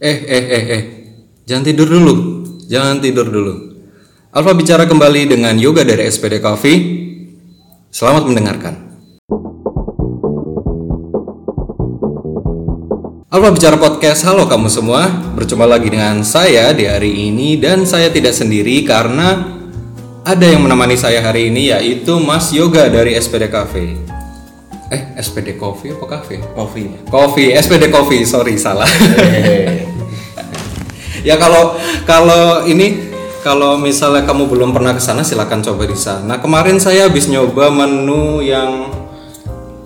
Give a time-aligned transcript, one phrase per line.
[0.00, 0.82] Eh, eh, eh, eh.
[1.44, 2.14] Jangan tidur dulu.
[2.72, 3.54] Jangan tidur dulu.
[4.32, 6.78] Alfa bicara kembali dengan Yoga dari SPD Coffee.
[7.92, 8.80] Selamat mendengarkan.
[13.28, 14.24] Alfa bicara podcast.
[14.24, 15.04] Halo kamu semua.
[15.36, 19.52] Berjumpa lagi dengan saya di hari ini dan saya tidak sendiri karena
[20.24, 24.09] ada yang menemani saya hari ini yaitu Mas Yoga dari SPD Cafe.
[24.90, 26.42] Eh, SPD Coffee apa Cafe?
[26.42, 26.90] Coffee.
[27.06, 28.90] Coffee, SPD Coffee, sorry salah.
[31.28, 33.10] ya kalau kalau ini
[33.46, 36.42] kalau misalnya kamu belum pernah ke sana silakan coba di sana.
[36.42, 38.90] Kemarin saya habis nyoba menu yang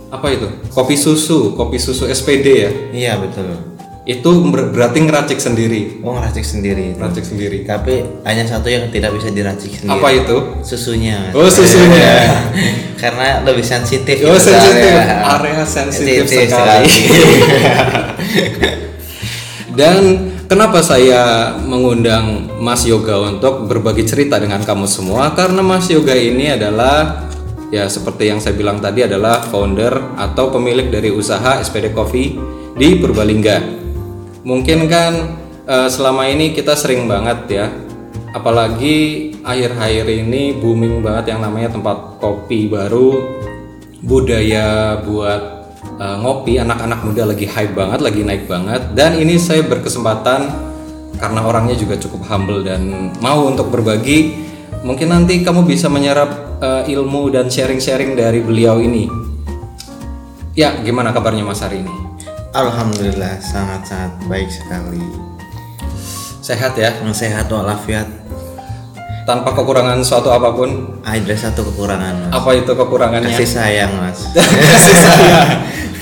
[0.09, 0.49] apa itu?
[0.73, 2.71] Kopi susu, kopi susu SPD ya.
[2.97, 3.74] Iya betul.
[4.05, 6.05] Itu ber- berarti ngeracik sendiri.
[6.05, 6.93] Oh ngeracik sendiri.
[6.93, 7.65] Ngeracik sendiri.
[7.65, 9.97] Tapi hanya satu yang tidak bisa diracik sendiri.
[9.97, 10.37] Apa itu?
[10.61, 11.33] Susunya.
[11.33, 12.29] Oh, susunya.
[13.01, 14.21] Karena lebih sensitif.
[14.29, 14.93] Oh, sensitif.
[15.09, 16.85] Area sensitif Sensitif sekali.
[19.81, 20.01] Dan
[20.53, 25.33] kenapa saya mengundang Mas Yoga untuk berbagi cerita dengan kamu semua?
[25.33, 27.25] Karena Mas Yoga ini adalah
[27.73, 32.37] ya seperti yang saya bilang tadi adalah founder atau pemilik dari usaha SPD Coffee
[32.77, 33.84] di Purbalingga.
[34.45, 35.13] Mungkin kan
[35.65, 37.67] eh, selama ini kita sering banget ya.
[38.37, 43.41] Apalagi akhir-akhir ini booming banget yang namanya tempat kopi baru.
[44.05, 45.41] Budaya buat
[45.97, 48.93] uh, ngopi anak-anak muda lagi hype banget lagi naik banget.
[48.93, 50.53] Dan ini saya berkesempatan
[51.17, 54.45] karena orangnya juga cukup humble dan mau untuk berbagi
[54.85, 59.09] mungkin nanti kamu bisa menyerap uh, ilmu dan sharing-sharing dari beliau ini.
[60.53, 62.04] Ya gimana kabarnya mas hari ini
[62.55, 65.03] Alhamdulillah sangat-sangat baik sekali.
[66.39, 68.07] sehat ya Sehat walafiat.
[69.25, 72.31] tanpa kekurangan suatu apa pun Ada satu kekurangan mas.
[72.31, 74.21] apa itu kekurangannya Kasih sayang mas.
[74.77, 75.49] kasih sayang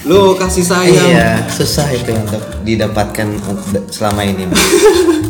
[0.03, 3.31] lu kasih sayang Iya susah itu untuk didapatkan
[3.89, 4.59] selama ini mas.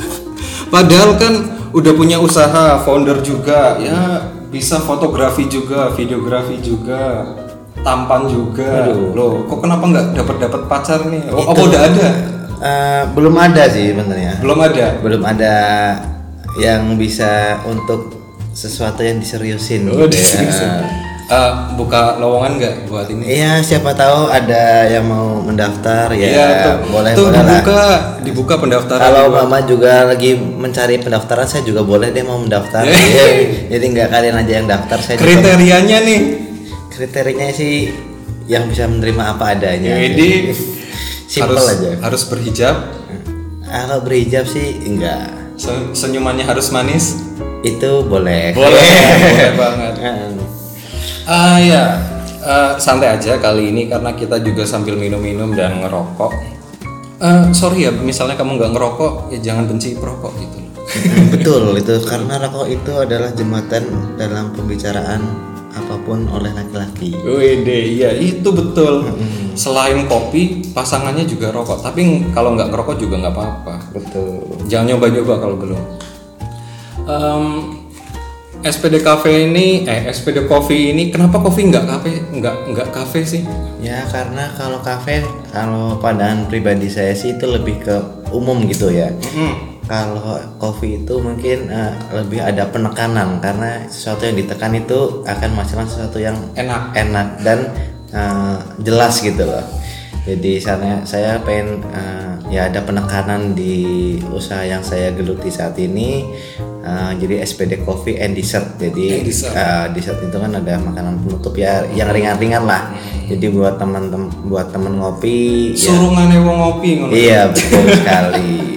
[0.74, 1.34] Padahal kan
[1.70, 7.28] udah punya usaha, founder juga, ya bisa fotografi juga, videografi juga,
[7.82, 8.86] tampan juga.
[9.12, 11.22] Loh, kok kenapa nggak dapat dapat pacar nih?
[11.30, 12.08] Oh, apa udah ada?
[12.62, 14.38] Eh, belum ada sih sebenarnya.
[14.38, 14.86] Belum ada.
[15.02, 15.56] belum ada
[16.62, 18.22] yang bisa untuk
[18.52, 20.84] sesuatu yang diseriusin Oh, gitu ya.
[21.32, 21.50] Eh,
[21.80, 23.24] buka lowongan nggak buat ini?
[23.24, 26.28] Iya, siapa tahu ada yang mau mendaftar ya.
[26.28, 27.48] Iya, tuh, boleh tuh boleh lah.
[27.48, 27.80] dibuka,
[28.20, 29.00] dibuka pendaftaran.
[29.00, 32.84] Kalau mama juga lagi mencari pendaftaran, saya juga boleh deh mau mendaftar.
[32.84, 33.26] Iya,
[33.72, 36.20] Jadi nggak kalian aja yang daftar, saya juga Kriterianya nih,
[36.92, 37.90] kriterianya sih
[38.44, 39.96] yang bisa menerima apa adanya.
[39.96, 40.52] jadi
[41.24, 41.90] Simple harus, aja.
[41.98, 42.76] harus berhijab,
[43.62, 45.32] Kalau berhijab sih enggak.
[45.56, 47.16] se- senyumannya harus manis.
[47.62, 48.52] Itu boleh.
[48.52, 48.84] Boleh,
[49.24, 49.94] boleh banget.
[49.96, 50.28] Heeh.
[51.24, 51.84] Ah ya,
[52.38, 56.32] eh, santai aja kali ini karena kita juga sambil minum-minum dan ngerokok.
[57.22, 60.56] Eh, sorry ya, misalnya kamu nggak ngerokok, ya jangan benci perokok gitu.
[60.58, 60.70] loh.
[61.30, 63.86] Betul itu karena rokok itu adalah jembatan
[64.18, 65.22] dalam pembicaraan
[65.72, 67.16] apa pun oleh laki-laki.
[67.24, 69.08] Wede, iya itu betul.
[69.56, 71.80] Selain kopi, pasangannya juga rokok.
[71.80, 73.74] Tapi kalau nggak ngerokok juga nggak apa-apa.
[73.96, 74.44] Betul.
[74.68, 75.82] Jangan nyoba-nyoba kalau belum.
[77.02, 77.44] Em,
[78.62, 83.42] SPD Cafe ini, eh SPD Coffee ini, kenapa kopi nggak kafe, nggak nggak kafe sih?
[83.82, 87.96] Ya karena kalau kafe kalau pandangan pribadi saya sih itu lebih ke
[88.30, 89.10] umum gitu ya.
[89.10, 89.71] Mm-mm.
[89.82, 95.86] Kalau kopi itu mungkin eh, lebih ada penekanan karena sesuatu yang ditekan itu akan menghasilkan
[95.86, 96.94] sesuatu yang Enak.
[96.94, 97.58] enak dan
[98.08, 99.64] eh, jelas gitu loh.
[100.22, 103.82] Jadi sana saya pengen eh, ya ada penekanan di
[104.30, 106.30] usaha yang saya geluti saat ini.
[106.82, 108.78] Eh, jadi SPD Coffee and Dessert.
[108.78, 109.50] Jadi And dessert.
[109.52, 112.94] eh, dessert itu kan ada makanan penutup ya yang ringan-ringan lah.
[113.26, 117.10] Jadi buat teman-teman buat temen ngopi ya, Surungannya wong ngopi ngono.
[117.10, 118.71] Iya betul sekali.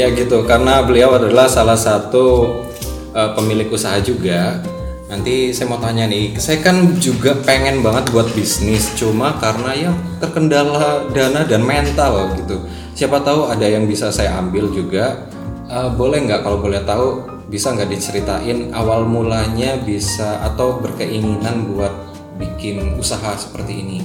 [0.00, 2.56] Ya gitu, karena beliau adalah salah satu
[3.12, 4.56] uh, pemilik usaha juga.
[5.12, 9.92] Nanti saya mau tanya nih, saya kan juga pengen banget buat bisnis, cuma karena ya
[10.16, 12.64] terkendala dana dan mental gitu.
[12.96, 15.28] Siapa tahu ada yang bisa saya ambil juga.
[15.68, 17.20] Uh, boleh nggak kalau boleh tahu
[17.52, 21.92] bisa nggak diceritain awal mulanya bisa atau berkeinginan buat
[22.40, 23.98] bikin usaha seperti ini?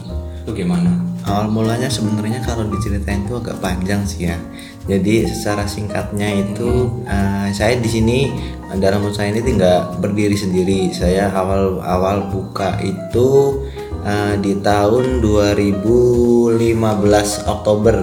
[0.43, 0.91] Itu gimana?
[1.23, 4.37] Awal mulanya sebenarnya kalau diceritain itu agak panjang sih ya.
[4.85, 8.29] Jadi secara singkatnya itu eh, saya di sini
[8.77, 10.93] dalam usaha ini tidak berdiri sendiri.
[10.93, 13.61] Saya awal-awal buka itu
[14.05, 17.95] eh, di tahun 2015 Oktober.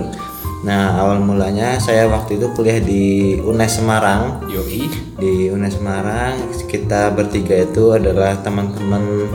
[0.62, 4.87] Nah awal mulanya saya waktu itu kuliah di UNES Semarang Yoi.
[5.19, 6.38] di UNES Semarang
[6.70, 9.26] kita bertiga itu adalah teman-teman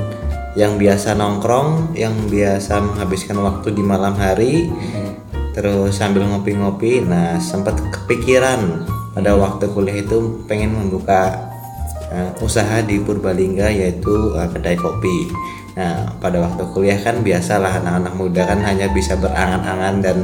[0.58, 4.66] yang biasa nongkrong, yang biasa menghabiskan waktu di malam hari.
[5.58, 8.86] Terus sambil ngopi-ngopi nah sempat kepikiran
[9.18, 11.50] pada waktu kuliah itu pengen membuka
[12.14, 15.34] uh, usaha di Purbalingga yaitu uh, kedai kopi
[15.74, 20.18] nah pada waktu kuliah kan biasalah anak-anak muda kan hanya bisa berangan-angan dan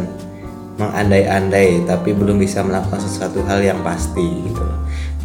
[0.77, 4.65] mengandai-andai tapi belum bisa melakukan sesuatu hal yang pasti gitu.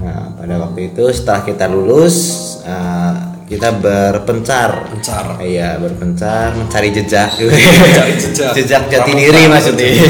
[0.04, 2.16] Nah, pada waktu itu setelah kita lulus
[2.68, 4.92] uh, kita berpencar.
[4.92, 5.40] Pencar.
[5.40, 7.32] Iya, berpencar mencari jejak.
[7.40, 8.52] Mencari jejak.
[8.52, 9.88] jejak jati diri maksudnya.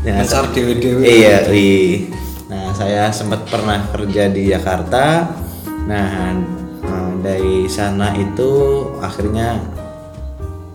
[0.00, 1.04] Nah, Pencar dewe-dewe.
[1.04, 2.08] Iya, wih.
[2.48, 5.28] Nah, saya sempat pernah kerja di Jakarta.
[5.84, 6.40] Nah,
[6.80, 9.60] eh, dari sana itu akhirnya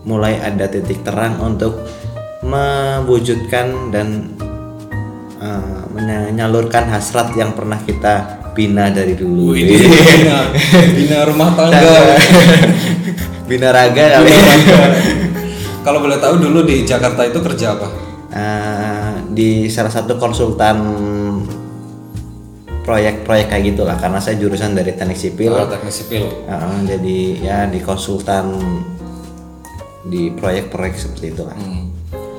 [0.06, 1.74] mulai ada titik terang untuk
[2.46, 4.30] mewujudkan dan
[5.42, 9.52] eh, menyalurkan hasrat yang pernah kita bina dari dulu.
[9.52, 10.48] Wih, bina,
[10.96, 12.16] bina rumah tangga.
[13.52, 14.32] bina raga kali.
[15.84, 17.88] Kalau boleh tahu dulu di Jakarta itu kerja apa?
[18.32, 20.76] Eh, di salah satu konsultan
[22.82, 26.24] proyek-proyek kayak gitulah karena saya jurusan dari teknik sipil Oh, teknik sipil.
[26.46, 28.56] Uh, jadi ya di konsultan
[30.06, 31.58] di proyek-proyek seperti itu lah.
[31.58, 31.90] Hmm.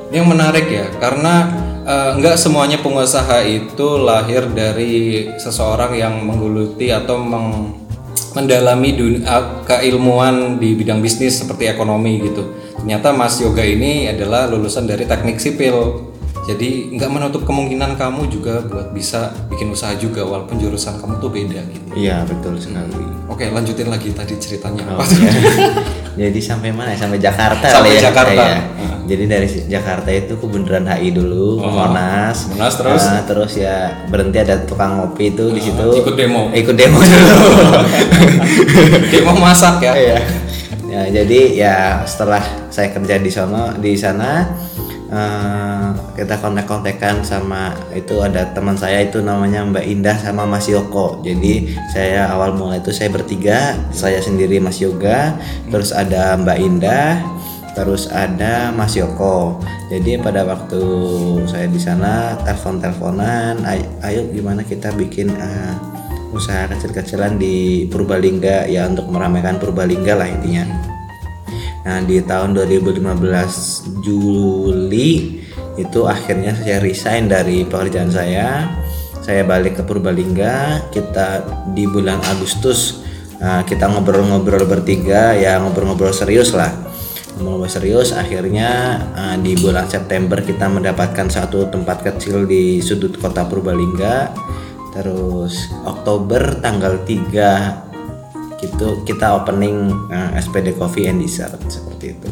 [0.07, 1.51] Ini yang menarik ya, karena
[1.87, 7.87] eh, nggak semuanya pengusaha itu lahir dari seseorang yang menggeluti atau meng-
[8.35, 12.53] mendalami dunia keilmuan di bidang bisnis seperti ekonomi gitu.
[12.77, 16.05] Ternyata Mas Yoga ini adalah lulusan dari teknik sipil.
[16.45, 21.29] Jadi nggak menutup kemungkinan kamu juga buat bisa bikin usaha juga walaupun jurusan kamu tuh
[21.29, 21.87] beda gitu.
[21.93, 22.93] Iya betul sekali.
[23.27, 25.31] Oke, lanjutin lagi tadi ceritanya Oh, iya.
[26.23, 26.91] jadi sampai mana?
[26.91, 26.97] ya?
[26.97, 28.07] Sampai Jakarta Sampai ya.
[28.07, 28.43] Jakarta.
[28.47, 28.59] Iya.
[29.07, 31.71] Jadi dari Jakarta itu ke Bundaran HI dulu, ke Oh.
[31.73, 32.47] Monas.
[32.47, 33.03] Monas terus?
[33.03, 33.75] Nah, terus ya
[34.07, 35.87] berhenti ada tukang ngopi itu di situ.
[35.95, 36.47] ikut demo.
[36.51, 37.35] Ikut demo dulu.
[39.27, 39.93] Mau masak ya?
[39.95, 40.19] Iya.
[40.87, 44.47] Ya, jadi ya setelah saya kerja di sana di sana
[45.07, 51.23] eh, kita kontak-kontakan sama itu ada teman saya itu namanya Mbak Indah sama Mas Yoko.
[51.23, 55.35] Jadi saya awal mulai itu saya bertiga, saya sendiri Mas Yoga,
[55.71, 57.23] terus ada Mbak Indah,
[57.77, 59.61] terus ada Mas Yoko.
[59.87, 60.81] Jadi pada waktu
[61.47, 65.73] saya di sana telepon-teleponan, "Ay- ayo gimana kita bikin eh,
[66.35, 70.96] usaha kecil-kecilan di Purbalingga ya untuk meramaikan Purbalingga lah intinya.
[71.87, 75.39] Nah di tahun 2015 Juli
[75.79, 78.67] itu akhirnya saya resign dari pekerjaan saya.
[79.23, 80.91] Saya balik ke Purbalingga.
[80.91, 82.99] Kita di bulan Agustus
[83.39, 86.75] nah, kita ngobrol-ngobrol bertiga ya ngobrol-ngobrol serius lah.
[87.39, 93.47] Ngobrol serius akhirnya eh, di bulan September kita mendapatkan satu tempat kecil di sudut kota
[93.47, 94.35] Purbalingga.
[94.91, 97.86] Terus Oktober tanggal 3
[98.57, 102.29] gitu kita opening eh, SPD Coffee and Dessert seperti itu.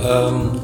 [0.00, 0.58] Em,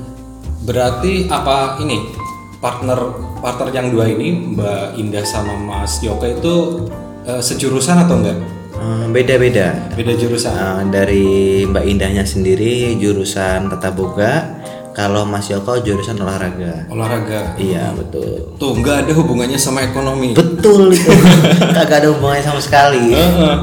[0.65, 2.13] berarti apa ini
[2.61, 3.01] partner
[3.41, 6.87] partner yang dua ini Mbak Indah sama Mas Yoga itu
[7.25, 8.39] eh, sejurusan atau enggak?
[8.81, 9.77] Eh, Beda-beda.
[9.93, 10.53] Beda jurusan.
[10.57, 11.27] Eh, dari
[11.69, 14.61] Mbak Indahnya sendiri jurusan tata boga,
[14.97, 16.89] kalau Mas Yoko jurusan olahraga.
[16.89, 17.57] Olahraga.
[17.61, 18.57] Iya betul.
[18.57, 20.33] Tuh nggak ada hubungannya sama ekonomi.
[20.33, 21.13] Betul itu.
[21.77, 23.13] Kagak ada hubungannya sama sekali.
[23.13, 23.57] Heeh.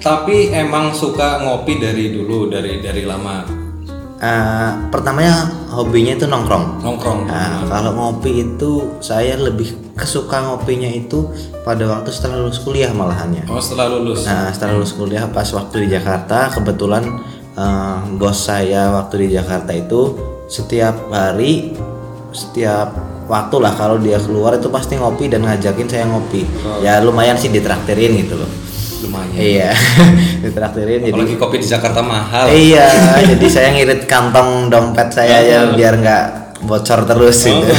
[0.00, 3.60] Tapi emang suka ngopi dari dulu dari dari lama
[4.20, 6.84] Eh, pertamanya hobinya itu nongkrong.
[6.84, 7.24] nongkrong.
[7.24, 11.24] Nah, kalau ngopi itu saya lebih kesuka ngopinya itu
[11.64, 13.48] pada waktu setelah lulus kuliah malahannya.
[13.48, 14.28] Oh setelah lulus.
[14.28, 17.16] Nah, setelah lulus kuliah pas waktu di Jakarta, kebetulan
[17.56, 20.12] eh, bos saya waktu di Jakarta itu
[20.52, 21.72] setiap hari,
[22.36, 22.92] setiap
[23.24, 26.44] waktu lah kalau dia keluar itu pasti ngopi dan ngajakin saya ngopi.
[26.84, 28.50] Ya lumayan sih ditraktirin gitu loh.
[29.00, 29.32] Lumayan.
[29.32, 29.70] Iya,
[30.44, 31.12] ditraktirin jadi.
[31.12, 32.48] Apalagi kopi di Jakarta mahal.
[32.48, 32.88] Iya,
[33.26, 36.24] jadi saya ngirit kantong dompet saya ya biar nggak
[36.60, 37.72] bocor terus gitu.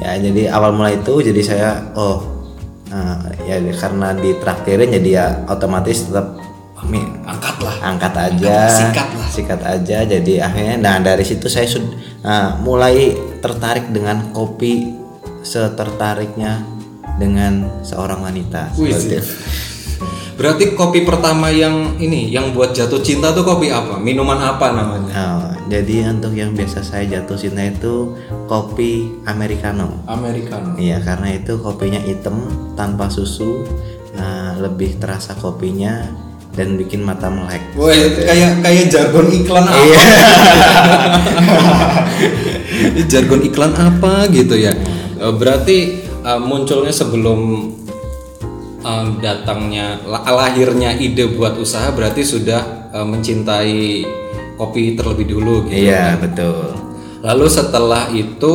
[0.00, 2.26] ya jadi awal mulai itu jadi saya oh
[2.90, 6.34] nah, ya karena ditraktirin jadi ya otomatis tetap
[6.82, 7.74] mi- Angkat lah.
[7.84, 9.28] angkat aja sikat lah.
[9.30, 14.90] sikat aja jadi akhirnya nah dari situ saya sud- nah, mulai tertarik dengan kopi
[15.44, 16.64] setertariknya
[17.14, 18.90] dengan seorang wanita Wih.
[20.40, 24.00] Berarti kopi pertama yang ini yang buat jatuh cinta tuh kopi apa?
[24.00, 25.12] Minuman apa namanya?
[25.12, 28.16] Nah, jadi untuk yang biasa saya jatuh cinta itu
[28.48, 30.80] kopi americano Americano.
[30.80, 32.40] Iya karena itu kopinya hitam
[32.72, 33.68] tanpa susu
[34.16, 36.08] nah, lebih terasa kopinya
[36.56, 39.84] dan bikin mata melek Woi, kayak kayak jargon iklan apa?
[39.84, 40.04] Iya.
[43.12, 44.72] Jargon iklan apa gitu ya?
[45.20, 47.70] Eh, Berarti eh, munculnya sebelum
[48.80, 53.78] eh, datangnya la- lahirnya ide buat usaha berarti sudah eh, mencintai
[54.60, 55.88] kopi terlebih dulu gitu.
[55.88, 56.76] iya betul.
[57.20, 58.52] Lalu setelah itu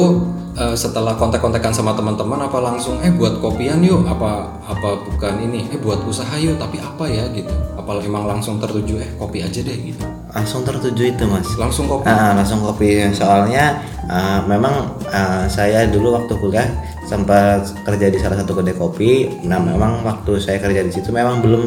[0.57, 5.69] eh, setelah kontak-kontakan sama teman-teman apa langsung eh buat kopian yuk apa apa bukan ini?
[5.73, 7.25] Eh buat usaha yuk tapi apa ya?
[7.33, 7.53] gitu
[7.85, 10.01] apa emang langsung tertuju eh kopi aja deh gitu.
[10.33, 11.45] Langsung tertuju itu mas.
[11.53, 12.09] Langsung kopi?
[12.09, 13.05] Ah, langsung kopi.
[13.13, 13.77] Soalnya
[14.09, 16.65] ah, memang ah, saya dulu waktu kuliah
[17.05, 19.29] sempat kerja di salah satu kedai kopi.
[19.45, 21.63] Nah memang waktu saya kerja di situ memang belum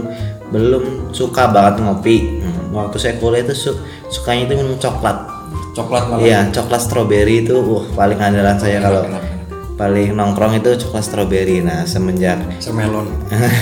[0.50, 2.42] belum suka banget ngopi.
[2.42, 3.78] Hmm, waktu saya kuliah itu su-
[4.10, 5.38] sukanya itu minum coklat.
[5.78, 9.22] Coklat malah iya coklat stroberi itu wah paling andalan saya kalau enak, enak.
[9.78, 13.06] Paling nongkrong itu coklat stroberi nah semenjak semelon.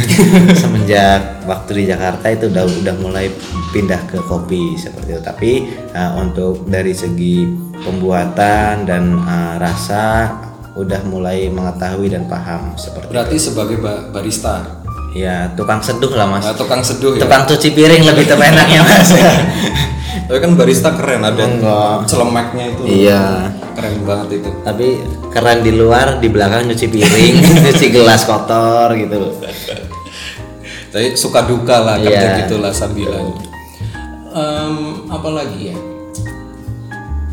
[0.64, 3.28] semenjak waktu di Jakarta itu udah udah mulai
[3.76, 5.22] pindah ke kopi seperti itu.
[5.22, 5.50] Tapi
[5.92, 7.44] uh, untuk dari segi
[7.84, 10.32] pembuatan dan uh, rasa
[10.72, 14.82] udah mulai mengetahui dan paham seperti berarti sebagai ba- barista?
[15.16, 16.44] Ya tukang seduh lah mas.
[16.44, 17.24] Nah, tukang seduh ya?
[17.24, 19.12] Tukang cuci piring lebih tepatnya mas
[20.26, 22.04] tapi kan barista keren ada Enggak.
[22.04, 22.82] celemeknya itu.
[22.84, 23.24] Iya.
[23.72, 24.50] Keren banget itu.
[24.60, 24.86] Tapi
[25.30, 29.38] keren di luar di belakang nyuci piring nyuci gelas kotor gitu.
[30.88, 32.38] Tapi suka duka lah kerja Iya.
[32.42, 33.26] gitulah sambilan
[34.28, 35.76] Em, apa lagi ya?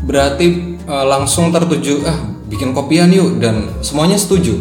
[0.00, 0.46] Berarti
[0.78, 4.54] eh, langsung tertuju ah bikin kopian yuk dan semuanya setuju?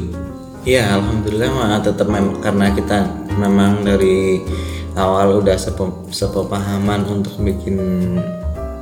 [0.63, 3.03] Iya, alhamdulillah mah tetap mem- karena kita
[3.35, 4.39] memang dari
[4.93, 7.77] awal udah sepe- sepemahaman untuk bikin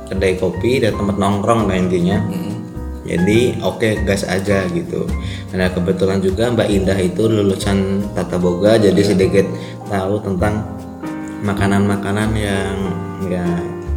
[0.08, 2.20] kedai kopi dan tempat nongkrong lah intinya.
[3.02, 5.10] Jadi oke gas aja gitu.
[5.50, 9.42] Nah kebetulan juga Mbak Indah itu lulusan tata boga, jadi sedikit
[9.90, 10.62] tahu tentang
[11.42, 12.76] makanan-makanan yang
[13.26, 13.46] ya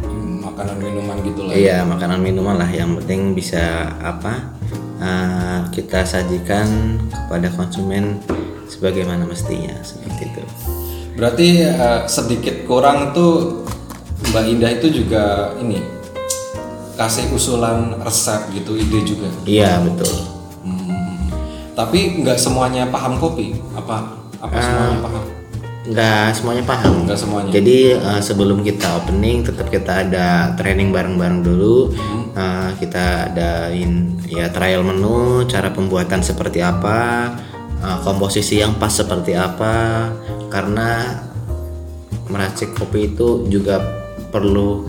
[0.06, 4.50] Hmm, makanan minuman gitu lah Iya makanan minuman lah yang penting bisa apa
[4.98, 8.18] uh, kita sajikan kepada konsumen
[8.66, 10.42] sebagaimana mestinya seperti itu.
[11.16, 13.64] Berarti eh, sedikit kurang tuh
[14.30, 15.80] Mbak Indah itu juga ini
[16.96, 20.12] kasih usulan resep gitu ide juga Iya betul.
[20.64, 21.28] Hmm.
[21.76, 23.56] Tapi nggak semuanya paham kopi?
[23.76, 25.24] Apa apa semuanya paham?
[25.86, 26.94] Nggak semuanya paham.
[27.04, 27.50] Nggak semuanya.
[27.52, 31.92] Jadi uh, sebelum kita opening tetap kita ada training bareng-bareng dulu.
[32.36, 37.32] Uh, kita adain ya trial menu, cara pembuatan seperti apa,
[37.80, 40.08] uh, komposisi yang pas seperti apa.
[40.48, 41.20] Karena
[42.26, 43.78] meracik kopi itu juga
[44.30, 44.82] perlu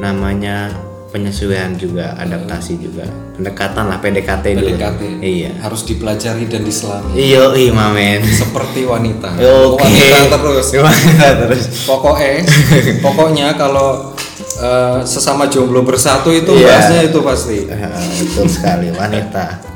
[0.00, 0.72] namanya
[1.10, 3.02] penyesuaian juga, adaptasi juga,
[3.34, 4.78] pendekatan lah PDKT, dulu.
[4.78, 5.00] PDKT.
[5.18, 5.50] Iya.
[5.58, 7.18] Harus dipelajari dan diselami.
[7.18, 8.22] Iyo, iya mamen.
[8.22, 9.34] Seperti wanita.
[9.74, 9.82] Oke.
[9.82, 10.66] Wanita terus.
[10.86, 11.62] Wanita terus.
[11.84, 12.46] Pokoknya,
[13.04, 14.14] pokoknya kalau
[14.62, 16.66] eh, sesama jomblo bersatu itu Iya.
[16.78, 17.58] bahasnya itu pasti.
[17.68, 19.69] Ah, betul sekali wanita.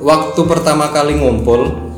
[0.00, 1.92] Waktu pertama kali ngumpul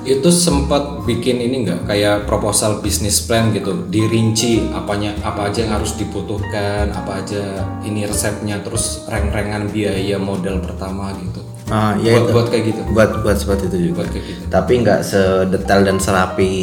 [0.00, 5.76] itu sempat bikin ini enggak kayak proposal bisnis plan gitu dirinci apanya apa aja yang
[5.76, 7.44] harus dibutuhkan apa aja
[7.84, 12.32] ini resepnya terus reng-rengan biaya modal pertama gitu Ah, ya buat itu.
[12.32, 13.94] buat kayak gitu Buat buat seperti itu juga.
[14.02, 16.54] buat kayak gitu Tapi nggak sedetail dan serapi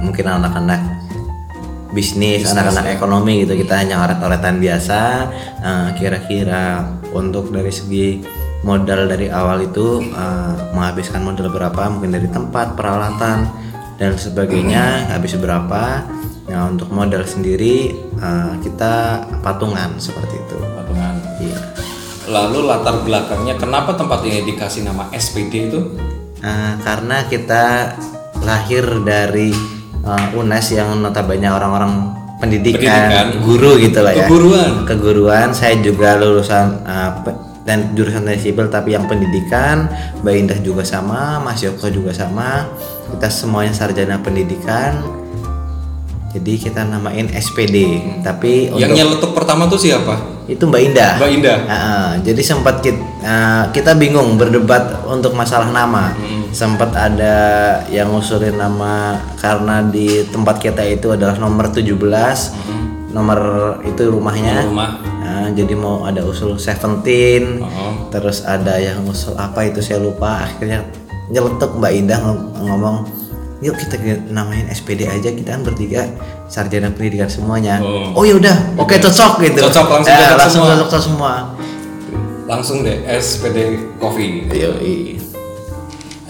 [0.00, 0.80] mungkin anak-anak
[1.90, 3.56] bisnis, anak-anak ekonomi gitu.
[3.56, 5.00] Kita hanya oret-oretan biasa.
[5.60, 8.20] Ah, Kira-kira untuk dari segi
[8.66, 11.86] modal dari awal itu ah, menghabiskan modal berapa?
[11.86, 13.46] Mungkin dari tempat, peralatan
[13.96, 16.02] dan sebagainya habis berapa?
[16.50, 20.58] Nah untuk modal sendiri ah, kita patungan seperti itu.
[20.74, 21.60] patungan Iya.
[22.26, 25.80] lalu latar belakangnya kenapa tempat ini dikasih nama SPD itu
[26.36, 27.96] Uh, karena kita
[28.44, 29.50] lahir dari
[30.04, 33.26] uh, UNES yang notabene orang-orang pendidikan, Pendidikan.
[33.40, 34.28] guru gitu lah ya.
[34.28, 34.70] Keguruan.
[34.84, 35.48] Keguruan.
[35.56, 37.24] Saya juga lulusan uh,
[37.66, 39.90] dan jurusan sipil tapi yang pendidikan.
[40.22, 42.70] Mbak Indah juga sama, Mas Yoko juga sama.
[43.12, 45.02] Kita semuanya sarjana pendidikan.
[46.30, 48.00] Jadi kita namain SPD.
[48.22, 51.12] Tapi yang untuk nyeletuk pertama tuh siapa itu Mbak Indah.
[51.18, 52.08] Mbak Indah Ah, ah.
[52.22, 53.02] jadi sempat kita,
[53.74, 56.14] kita bingung berdebat untuk masalah nama.
[56.54, 57.36] Sempat ada
[57.90, 61.90] yang ngusulin nama karena di tempat kita itu adalah nomor 17.
[63.16, 63.40] Nomor
[63.80, 64.68] itu rumahnya.
[64.68, 67.64] rumah Nah, jadi mau ada usul 17.
[67.64, 68.12] Oh.
[68.12, 70.44] Terus ada yang usul apa itu saya lupa.
[70.44, 70.84] Akhirnya
[71.26, 72.96] nyeletuk Mbak Indah ngom- ngomong,
[73.58, 73.98] "Yuk kita
[74.30, 76.06] namain SPD aja kita kan bertiga
[76.46, 78.20] sarjana pendidikan semuanya." Oh.
[78.20, 79.66] Oh, ya udah, oke cocok gitu.
[79.66, 80.76] Cocok, langsung Eh, cocok langsung semua.
[80.78, 81.32] cocok semua.
[82.46, 83.58] langsung deh SPD
[83.98, 85.18] Coffee Yoi.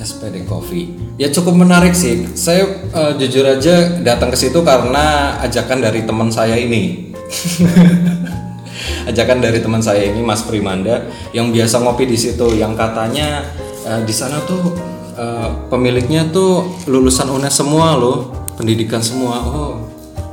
[0.00, 1.05] SPD Coffee.
[1.16, 2.28] Ya cukup menarik sih.
[2.36, 7.08] Saya eh, jujur aja datang ke situ karena ajakan dari teman saya ini.
[9.10, 13.48] ajakan dari teman saya ini Mas Primanda yang biasa ngopi di situ yang katanya
[13.88, 14.76] eh, di sana tuh
[15.16, 19.40] eh, pemiliknya tuh lulusan UNES semua loh, pendidikan semua.
[19.40, 19.72] Oh,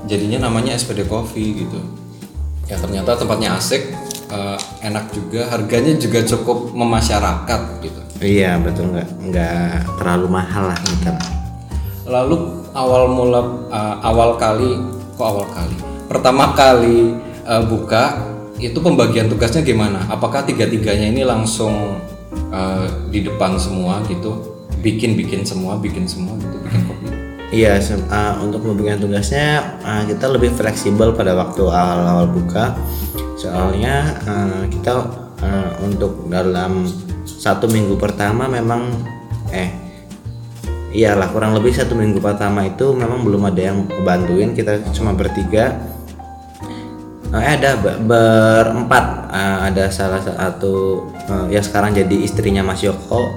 [0.04, 1.80] jadinya namanya SPD Coffee gitu.
[2.68, 3.88] Ya ternyata tempatnya asik,
[4.36, 8.03] eh, enak juga, harganya juga cukup memasyarakat gitu.
[8.22, 11.14] Iya betul nggak nggak terlalu mahal lah kita.
[12.06, 13.42] Lalu awal mula
[13.72, 14.78] eh, awal kali
[15.14, 15.78] kok awal kali
[16.10, 20.06] pertama kali eh, buka itu pembagian tugasnya gimana?
[20.12, 21.98] Apakah tiga-tiganya ini langsung
[22.34, 24.54] eh, di depan semua gitu?
[24.84, 27.08] Bikin bikin semua, bikin semua gitu, bikin kopi.
[27.54, 27.78] Iya
[28.10, 32.74] uh, untuk pembagian tugasnya uh, kita lebih fleksibel pada waktu awal-awal buka.
[33.38, 35.06] Soalnya uh, kita
[35.38, 36.90] uh, untuk dalam
[37.24, 38.92] satu minggu pertama memang
[39.52, 39.70] eh
[40.94, 44.54] iyalah kurang lebih satu minggu pertama itu memang belum ada yang bantuin.
[44.54, 45.74] Kita cuma bertiga.
[47.34, 49.06] Eh, ada be- berempat.
[49.34, 53.34] Eh, ada salah satu eh, yang sekarang jadi istrinya Mas Yoko.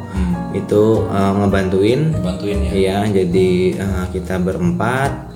[0.53, 2.13] Itu eh, ngebantuin.
[2.21, 2.71] Bantuin ya.
[2.77, 3.49] Iya, jadi
[3.81, 5.36] eh, kita berempat.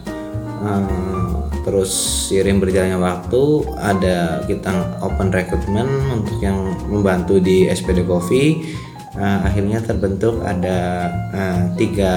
[0.61, 1.29] Eh,
[1.61, 1.91] terus
[2.29, 3.43] seiring berjalannya waktu,
[3.77, 6.57] ada kita open recruitment untuk yang
[6.89, 8.77] membantu di SPD Coffee.
[9.11, 12.15] Eh, akhirnya terbentuk ada eh, tiga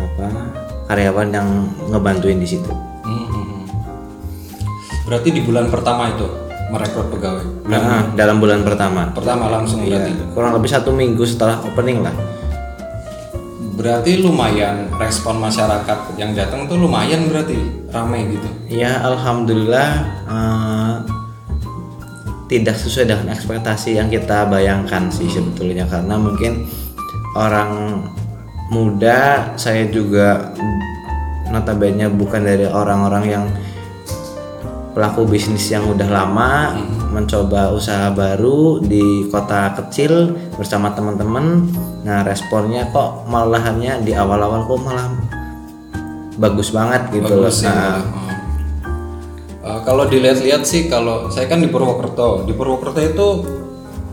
[0.00, 0.26] apa
[0.88, 1.48] karyawan yang
[1.90, 2.70] ngebantuin di situ.
[3.04, 3.66] Hmm.
[5.06, 6.26] Berarti di bulan pertama itu
[6.70, 7.66] merekrut pegawai.
[7.66, 10.14] Nah, dalam bulan pertama, Pertama langsung berarti.
[10.32, 12.14] kurang lebih satu minggu setelah opening lah.
[13.80, 17.56] Berarti lumayan respon masyarakat yang datang tuh lumayan berarti
[17.88, 18.48] ramai gitu.
[18.68, 19.88] Ya alhamdulillah
[20.28, 20.94] eh,
[22.52, 25.88] tidak sesuai dengan ekspektasi yang kita bayangkan sih sebetulnya.
[25.88, 26.68] Karena mungkin
[27.32, 28.04] orang
[28.68, 30.52] muda saya juga
[31.48, 33.44] notabene bukan dari orang-orang yang
[34.92, 36.76] pelaku bisnis yang udah lama
[37.10, 41.66] mencoba usaha baru di kota kecil bersama teman-teman
[42.06, 45.10] nah responnya kok malahannya di awal-awal kok malah
[46.40, 48.20] bagus banget gitu loh Bagus sih, Nah.
[49.60, 53.28] Eh, kalau dilihat-lihat sih kalau saya kan di Purwokerto, di Purwokerto itu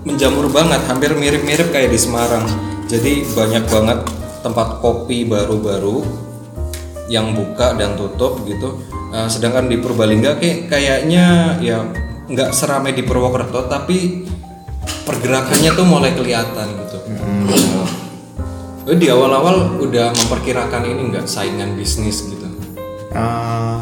[0.03, 2.43] menjamur banget, hampir mirip-mirip kayak di Semarang.
[2.91, 3.99] Jadi banyak banget
[4.43, 6.03] tempat kopi baru-baru
[7.07, 8.75] yang buka dan tutup gitu.
[9.15, 11.79] Eh, sedangkan di Purbalingga kayak kayaknya ya
[12.27, 14.27] nggak seramai di Purwokerto, tapi
[15.07, 16.97] pergerakannya tuh mulai kelihatan gitu.
[18.87, 22.47] Eh, di awal-awal udah memperkirakan ini nggak saingan bisnis gitu.
[23.15, 23.79] Eh,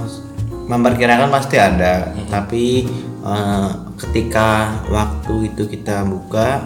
[0.70, 2.86] memperkirakan pasti ada, tapi
[3.26, 6.62] eh, ketika waktu itu kita buka,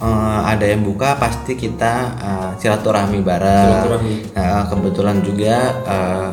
[0.00, 3.68] eh, ada yang buka pasti kita eh, silaturahmi bareng.
[3.88, 4.14] Silaturahmi.
[4.36, 6.28] Nah, kebetulan juga, eh,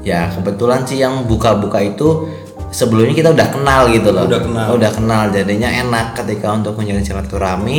[0.00, 2.28] ya kebetulan sih yang buka-buka itu
[2.70, 4.24] sebelumnya kita udah kenal gitu loh.
[4.26, 4.66] Udah kenal.
[4.74, 7.78] Udah kenal, jadinya enak ketika untuk menjalin silaturahmi.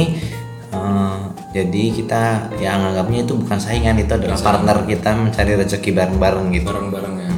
[0.72, 1.18] eh,
[1.52, 2.24] jadi kita
[2.64, 6.68] yang anggapnya itu bukan saingan itu adalah partner kita mencari rezeki bareng-bareng gitu.
[6.72, 7.32] bareng-bareng ya.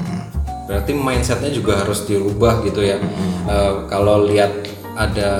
[0.69, 3.01] Berarti mindsetnya juga harus dirubah gitu ya.
[3.49, 4.53] Eh, kalau lihat
[4.93, 5.31] ada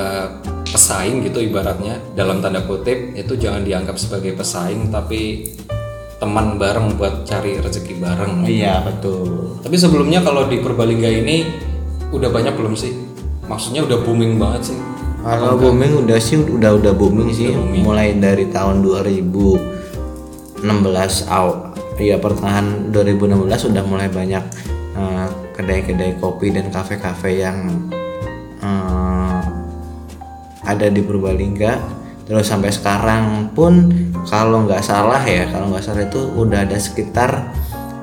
[0.65, 5.53] pesaing gitu ibaratnya dalam tanda kutip itu jangan dianggap sebagai pesaing tapi
[6.17, 8.47] teman bareng buat cari rezeki bareng.
[8.47, 9.61] Iya betul.
[9.61, 11.37] Tapi sebelumnya kalau di Purbalingga ini
[12.13, 12.93] udah banyak belum sih?
[13.49, 14.77] Maksudnya udah booming banget sih.
[15.23, 20.63] Kalau booming udah sih udah udah booming sih mulai dari tahun 2016
[21.31, 21.47] aw
[21.95, 24.43] ya pertengahan 2016 udah mulai banyak
[24.99, 27.87] eh, kedai-kedai kopi dan kafe-kafe yang
[28.59, 29.41] eh,
[30.63, 31.79] ada di Purbalingga
[32.23, 33.91] terus sampai sekarang pun
[34.27, 37.51] kalau nggak salah ya kalau nggak salah itu udah ada sekitar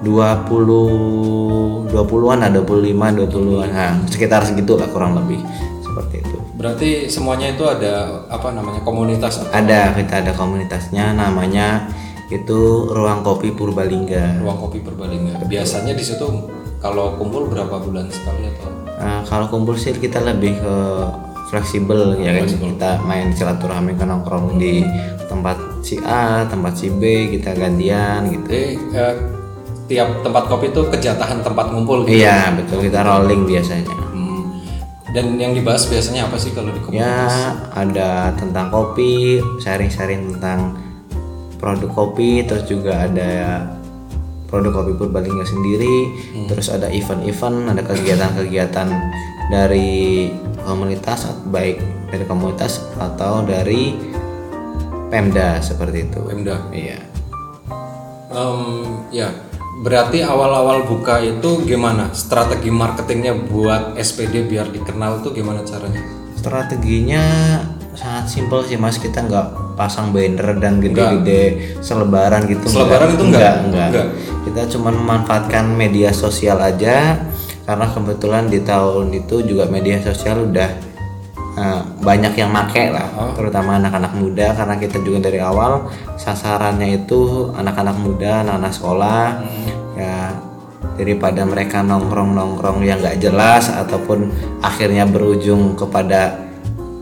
[0.00, 5.40] 20 20-an ada 25 20-an nah, sekitar segitu lah kurang lebih
[5.84, 6.36] seperti itu.
[6.56, 11.88] Berarti semuanya itu ada apa namanya komunitas atau ada kita ada komunitasnya namanya
[12.30, 14.38] itu ruang kopi Purbalingga.
[14.38, 15.42] Ruang kopi Purbalingga.
[15.50, 16.46] Biasanya di situ
[16.78, 18.70] kalau kumpul berapa bulan sekali atau?
[19.00, 20.76] Nah, kalau kumpul sih kita lebih ke
[21.50, 22.46] fleksibel ya kan.
[22.46, 24.86] Kita main silaturahmi ke nongkrong di
[25.26, 28.46] tempat si A tempat si B kita gantian gitu.
[28.46, 29.39] Jadi eh,
[29.90, 32.22] tiap tempat kopi itu kejatahan tempat ngumpul gitu.
[32.22, 34.62] iya betul kita rolling biasanya Hmm.
[35.11, 37.03] Dan yang dibahas biasanya apa sih kalau di komunitas?
[37.03, 40.79] ya ada tentang kopi sharing-sharing tentang
[41.59, 43.66] produk kopi terus juga ada
[44.46, 46.07] produk kopi Purbalingga sendiri
[46.46, 48.88] terus ada event-event ada kegiatan-kegiatan
[49.48, 50.31] dari
[50.62, 53.94] komunitas baik dari komunitas atau dari
[55.07, 56.55] Pemda seperti itu Pemda.
[56.70, 56.98] iya
[58.31, 59.26] Em, ya,
[59.80, 62.12] berarti awal-awal buka itu gimana?
[62.12, 66.00] Strategi marketingnya buat SPD biar dikenal tuh gimana caranya?
[66.40, 67.20] strateginya
[67.92, 73.54] sangat simpel sih mas kita nggak pasang banner dan gede-gede selebaran gitu Selebaran itu enggak?
[73.60, 74.06] enggak, Enggak.
[74.48, 77.20] kita cuma memanfaatkan media sosial aja
[77.68, 80.89] karena kebetulan di tahun itu juga media sosial udah
[81.56, 85.88] uh, banyak yang make lah terutama anak-anak muda karena kita juga dari awal
[86.20, 89.24] sasarannya itu anak-anak muda anak-anak sekolah
[89.96, 90.34] ya
[91.00, 94.28] daripada mereka nongkrong-nongkrong yang nggak jelas ataupun
[94.60, 96.50] akhirnya berujung kepada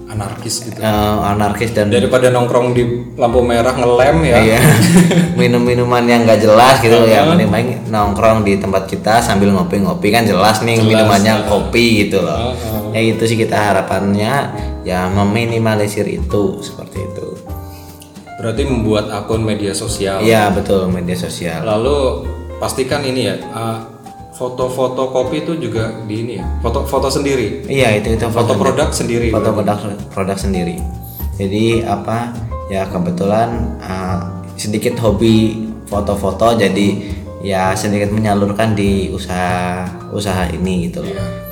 [0.09, 0.79] anarkis gitu.
[0.81, 2.83] Uh, anarkis dan daripada nongkrong di
[3.15, 4.39] lampu merah ngelem ya.
[4.41, 4.61] Iya.
[5.41, 7.27] minum-minuman yang nggak jelas gitu ya.
[7.27, 12.55] Mending nongkrong di tempat kita sambil ngopi-ngopi kan jelas nih minumannya kopi gitu loh
[12.93, 14.35] ya itu sih kita harapannya
[14.85, 17.29] ya meminimalisir itu seperti itu.
[18.39, 20.23] Berarti membuat akun media sosial.
[20.23, 21.67] Iya betul media sosial.
[21.67, 22.29] Lalu
[22.63, 23.79] pastikan ini ya uh,
[24.39, 27.67] foto-foto kopi itu juga di ini ya foto foto sendiri?
[27.67, 29.79] Iya itu itu foto produk sendiri foto produk
[30.15, 30.79] produk sendiri.
[31.35, 32.31] Jadi apa
[32.71, 41.03] ya kebetulan uh, sedikit hobi foto-foto jadi ya sedikit menyalurkan di usaha usaha ini gitu
[41.03, 41.15] loh.
[41.15, 41.48] Iya.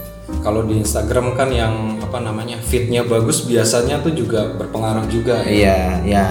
[0.47, 5.51] Kalau di Instagram kan yang apa namanya fitnya bagus biasanya tuh juga berpengaruh juga ya.
[5.51, 6.27] Iya, ya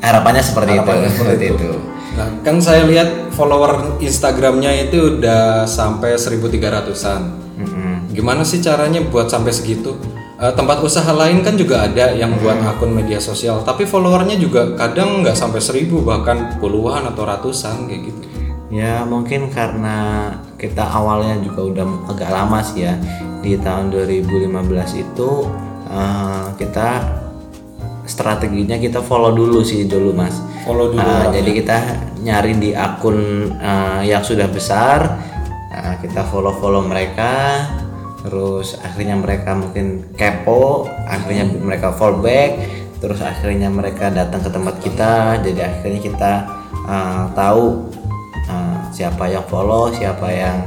[0.00, 1.16] harapannya seperti Harapannya itu.
[1.20, 1.70] seperti itu.
[2.16, 7.22] Nah, kan saya lihat follower Instagramnya itu udah sampai 1300-an.
[7.60, 8.16] Mm-mm.
[8.16, 9.94] Gimana sih caranya buat sampai segitu?
[10.40, 14.72] Eh, tempat usaha lain kan juga ada yang buat akun media sosial, tapi followernya juga
[14.72, 18.20] kadang nggak sampai seribu bahkan puluhan atau ratusan kayak gitu.
[18.70, 22.94] Ya mungkin karena kita awalnya juga udah agak lama sih ya.
[23.42, 24.46] Di tahun 2015
[24.94, 25.30] itu
[25.90, 26.88] eh, kita
[28.06, 30.38] strateginya kita follow dulu sih dulu mas.
[30.62, 31.02] Follow dulu.
[31.02, 31.76] Nah, jadi kita
[32.22, 35.18] nyari di akun eh, yang sudah besar,
[35.70, 37.64] nah, kita follow-follow mereka,
[38.22, 42.60] terus akhirnya mereka mungkin kepo, akhirnya mereka fallback,
[43.00, 46.32] terus akhirnya mereka datang ke tempat kita, jadi akhirnya kita
[46.86, 47.64] eh, tahu
[48.90, 50.66] siapa yang follow, siapa yang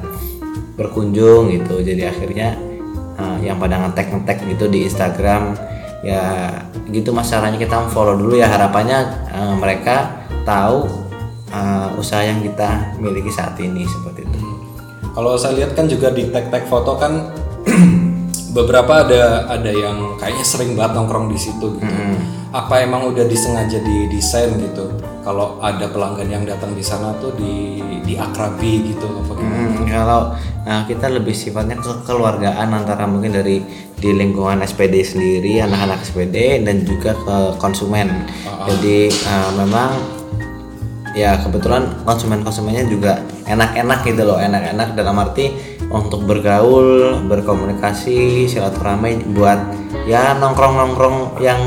[0.73, 2.57] berkunjung gitu, jadi akhirnya
[3.19, 5.53] eh, yang pada ngetek ngetek gitu di Instagram
[6.03, 6.51] ya
[6.91, 8.49] gitu mas caranya kita follow dulu ya.
[8.49, 8.99] Harapannya
[9.31, 10.88] eh, mereka tahu
[11.53, 14.39] eh, usaha yang kita miliki saat ini seperti itu.
[15.13, 17.29] Kalau saya lihat kan juga di tag-tag foto kan
[18.57, 21.93] beberapa ada ada yang kayaknya sering banget nongkrong di situ gitu.
[22.49, 25.12] Apa emang udah disengaja didesain gitu?
[25.23, 29.71] Kalau ada pelanggan yang datang di sana tuh di diakrabi gitu apa gimana?
[29.71, 30.21] Hmm, kalau
[30.67, 33.63] nah, kita lebih sifatnya kekeluargaan antara mungkin dari
[34.03, 38.27] di lingkungan SPD sendiri anak-anak SPD dan juga ke konsumen
[38.67, 39.95] jadi eh, memang
[41.15, 45.55] ya kebetulan konsumen-konsumennya juga enak-enak gitu loh enak-enak dalam arti
[45.88, 49.62] untuk bergaul berkomunikasi silaturahmi buat
[50.09, 51.62] ya nongkrong-nongkrong yang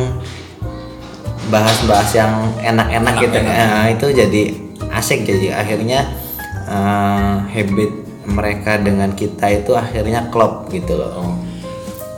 [1.48, 4.42] bahas-bahas yang enak-enak gitu Nah, itu jadi
[4.90, 6.06] asik jadi akhirnya
[6.66, 7.90] eh, habit
[8.26, 11.34] mereka dengan kita itu akhirnya klop gitu loh Oh.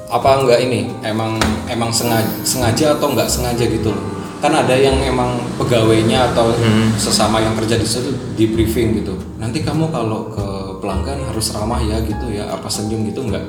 [0.08, 1.36] Apa enggak ini emang
[1.68, 4.04] emang sengaja, sengaja atau enggak sengaja gitu loh?
[4.40, 6.48] Kan ada yang emang pegawainya atau
[6.96, 9.12] sesama yang kerja di situ di briefing gitu.
[9.36, 10.46] Nanti kamu kalau ke
[10.80, 13.44] pelanggan harus ramah ya gitu ya, apa senyum gitu enggak?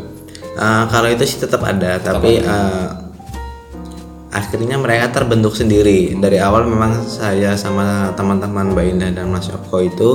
[0.59, 2.87] Eh, kalau itu sih tetap ada tapi eh,
[4.29, 9.81] akhirnya mereka terbentuk sendiri dari awal memang saya sama teman-teman Mbak Indah dan Mas Yoko
[9.81, 10.09] itu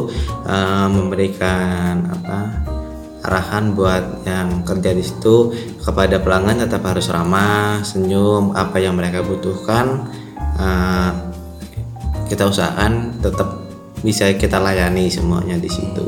[0.47, 2.39] eh, memberikan apa
[3.25, 5.51] arahan buat yang kerja di situ
[5.83, 10.07] kepada pelanggan tetap harus ramah senyum apa yang mereka butuhkan
[10.63, 11.11] eh,
[12.31, 13.65] kita usahakan tetap
[14.05, 16.05] bisa kita layani semuanya di situ.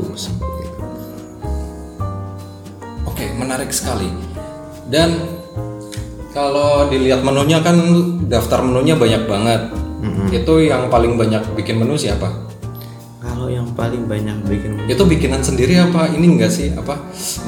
[3.09, 4.13] Oke, menarik sekali.
[4.85, 5.36] Dan
[6.37, 7.73] kalau dilihat menunya kan
[8.29, 9.61] daftar menunya banyak banget.
[10.29, 12.29] Itu yang paling banyak bikin menu siapa?
[13.17, 16.69] Kalau yang paling banyak bikin Itu bikinan sendiri apa ini enggak sih?
[16.77, 16.95] Apa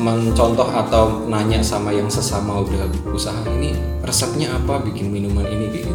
[0.02, 3.78] mencontoh atau nanya sama yang sesama udah usaha ini
[4.10, 5.94] resepnya apa bikin minuman ini gitu.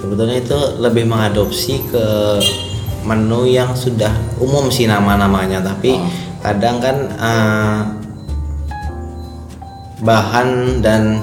[0.00, 2.06] sebetulnya itu lebih mengadopsi ke
[3.04, 4.08] menu yang sudah
[4.40, 6.00] umum sih nama-namanya tapi
[6.40, 7.80] kadang kan eh,
[10.00, 11.20] bahan dan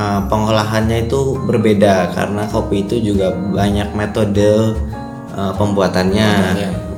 [0.00, 4.72] eh, pengolahannya itu berbeda karena kopi itu juga banyak metode
[5.36, 6.30] eh, pembuatannya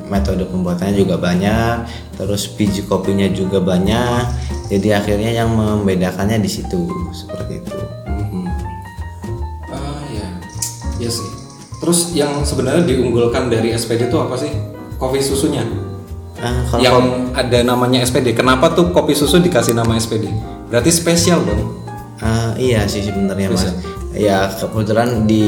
[0.06, 4.28] metode pembuatannya juga banyak terus biji kopinya juga banyak
[4.70, 7.78] jadi akhirnya yang membedakannya di situ seperti itu
[9.72, 10.28] Ah ya,
[11.00, 11.30] ya sih.
[11.82, 14.52] Terus yang sebenarnya diunggulkan dari SPD itu apa sih?
[15.00, 15.66] Kopi susunya.
[16.38, 16.96] Ah, kalau yang
[17.34, 18.34] ada namanya SPD.
[18.38, 20.30] Kenapa tuh kopi susu dikasih nama SPD?
[20.70, 21.81] Berarti spesial dong.
[22.62, 23.74] Iya sih sebenarnya mas.
[24.12, 25.44] Ya kebetulan di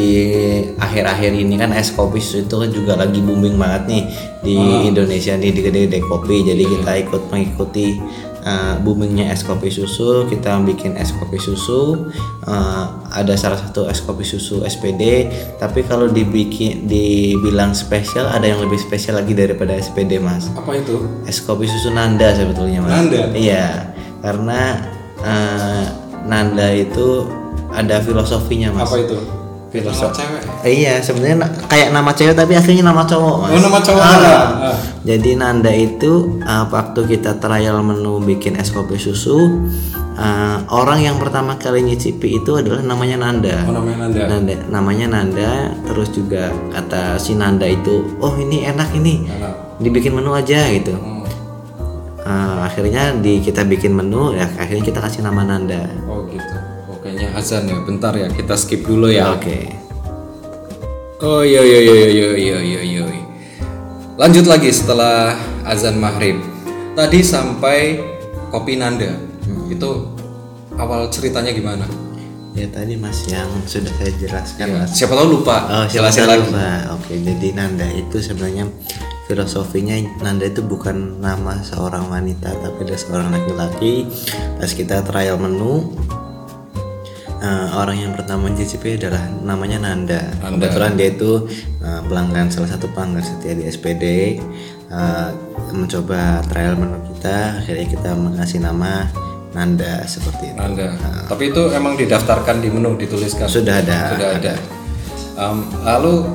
[0.80, 4.02] akhir-akhir ini kan es kopi susu itu kan juga lagi booming banget nih
[4.40, 4.56] di
[4.88, 6.42] Indonesia nih di gede-gede kopi.
[6.42, 8.00] Jadi kita ikut mengikuti
[8.44, 12.12] uh, boomingnya es kopi susu kita bikin es kopi susu
[12.44, 18.60] uh, ada salah satu es kopi susu SPD tapi kalau dibikin dibilang spesial ada yang
[18.62, 21.24] lebih spesial lagi daripada SPD mas Apa itu?
[21.24, 23.32] es kopi susu Nanda sebetulnya mas Nanda?
[23.34, 24.60] iya karena
[25.24, 27.28] uh, Nanda itu
[27.68, 29.16] ada filosofinya mas Apa itu?
[29.68, 30.06] Filosof.
[30.06, 30.42] Nama cewek.
[30.62, 34.00] Eh, iya sebenarnya na- kayak nama cewek tapi aslinya nama cowok mas Oh, nama cowok.
[34.00, 34.14] Ah.
[34.70, 34.76] Ah.
[35.02, 39.34] jadi Nanda itu uh, waktu kita trial menu bikin es kopi susu
[40.14, 44.22] uh, orang yang pertama kali nyicipi itu adalah namanya Nanda Oh, namanya Nanda.
[44.28, 45.50] Nanda namanya Nanda
[45.82, 49.78] terus juga kata si Nanda itu oh ini enak ini Enak.
[49.78, 51.13] dibikin menu aja gitu Hmm.
[52.24, 56.56] Uh, akhirnya di kita bikin menu ya akhirnya kita kasih nama Nanda Oh gitu.
[56.88, 57.76] Oh, kayaknya azan ya.
[57.84, 59.36] Bentar ya, kita skip dulu ya.
[59.36, 59.84] oke
[61.20, 63.04] Oh iya iya iya iya iya iya iya.
[64.16, 66.40] Lanjut lagi setelah azan maghrib.
[66.96, 68.00] Tadi sampai
[68.52, 69.12] kopi Nanda.
[69.68, 70.12] Itu
[70.76, 71.84] awal ceritanya gimana?
[72.54, 75.58] ya tadi mas yang sudah saya jelaskan mas Siapa tahu lupa.
[75.66, 76.50] Oh, silakan, lagi.
[76.54, 76.80] Pak.
[76.94, 78.70] Oke, jadi Nanda itu sebenarnya
[79.24, 84.04] filosofinya Nanda itu bukan nama seorang wanita tapi ada seorang laki-laki.
[84.60, 85.92] Pas kita trial menu
[87.40, 90.20] eh, orang yang pertama mencicipi adalah namanya Nanda.
[90.40, 91.48] Kebetulan dia itu
[91.80, 94.04] eh, pelanggan salah satu pelanggan setia di SPD.
[94.94, 95.30] eh,
[95.74, 99.10] mencoba trial menu kita, akhirnya kita mengasih nama
[99.54, 100.58] Nanda seperti itu.
[100.58, 100.94] Nanda.
[101.26, 103.46] Tapi itu emang didaftarkan di menu dituliskan.
[103.50, 104.14] Sudah ada.
[104.14, 104.54] Sudah ada.
[105.34, 106.30] Em, lalu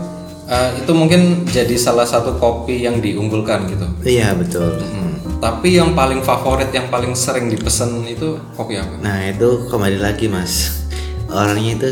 [0.49, 3.85] eh, itu mungkin jadi salah satu kopi yang diunggulkan gitu.
[4.01, 4.81] Iya betul.
[4.81, 5.13] Hmm.
[5.39, 8.99] Tapi yang paling favorit, yang paling sering dipesan itu kopi apa?
[8.99, 10.83] Nah itu kembali lagi mas
[11.31, 11.89] Orangnya itu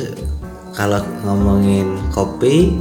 [0.75, 2.75] kalau ngomongin kopi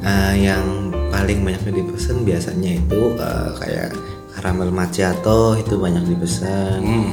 [0.00, 3.90] eh, Yang paling banyak dipesan biasanya itu eh, kayak
[4.32, 7.12] caramel macchiato itu banyak dipesan Hmm.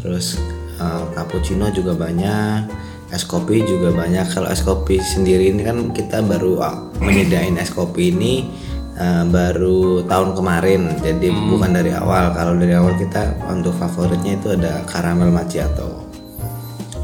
[0.00, 0.40] Terus
[0.80, 2.70] eh, cappuccino juga banyak
[3.14, 4.26] Es kopi juga banyak.
[4.34, 8.50] Kalau es kopi sendiri ini kan kita baru ah, menyediain es kopi ini
[8.98, 10.98] eh, baru tahun kemarin.
[10.98, 12.34] Jadi bukan dari awal.
[12.34, 16.06] Kalau dari awal kita untuk favoritnya itu ada caramel macchiato.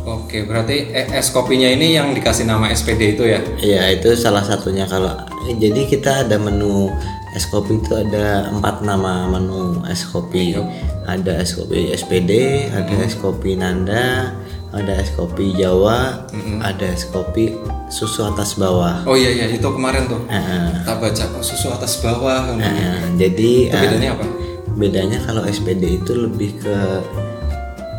[0.02, 3.38] Oke, berarti eh, es kopinya ini yang dikasih nama SPD itu ya?
[3.62, 4.82] Iya itu salah satunya.
[4.90, 5.14] Kalau
[5.46, 6.90] eh, jadi kita ada menu
[7.38, 10.58] es kopi itu ada empat nama menu es kopi.
[11.06, 12.30] Ada es kopi SPD
[12.74, 14.34] ada es kopi Nanda
[14.72, 16.24] ada es kopi Jawa
[16.60, 17.52] ada es kopi
[17.86, 20.24] susu atas bawah Oh iya iya, itu kemarin tuh.
[20.26, 20.80] Heeh.
[20.80, 22.56] Kita baca kok susu atas bawah.
[22.56, 24.24] Nah, jadi Itu eh, bedanya apa?
[24.72, 26.76] bedanya kalau SPD itu lebih ke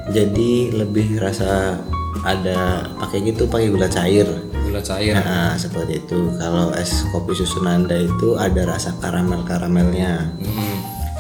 [0.10, 1.80] jadi lebih rasa
[2.24, 4.26] ada pakai gitu pakai gula cair
[4.64, 5.14] Gula cair.
[5.14, 6.34] Nah, seperti itu.
[6.36, 10.78] Kalau es kopi susu Nanda itu ada rasa karamel karamelnya, Hmm.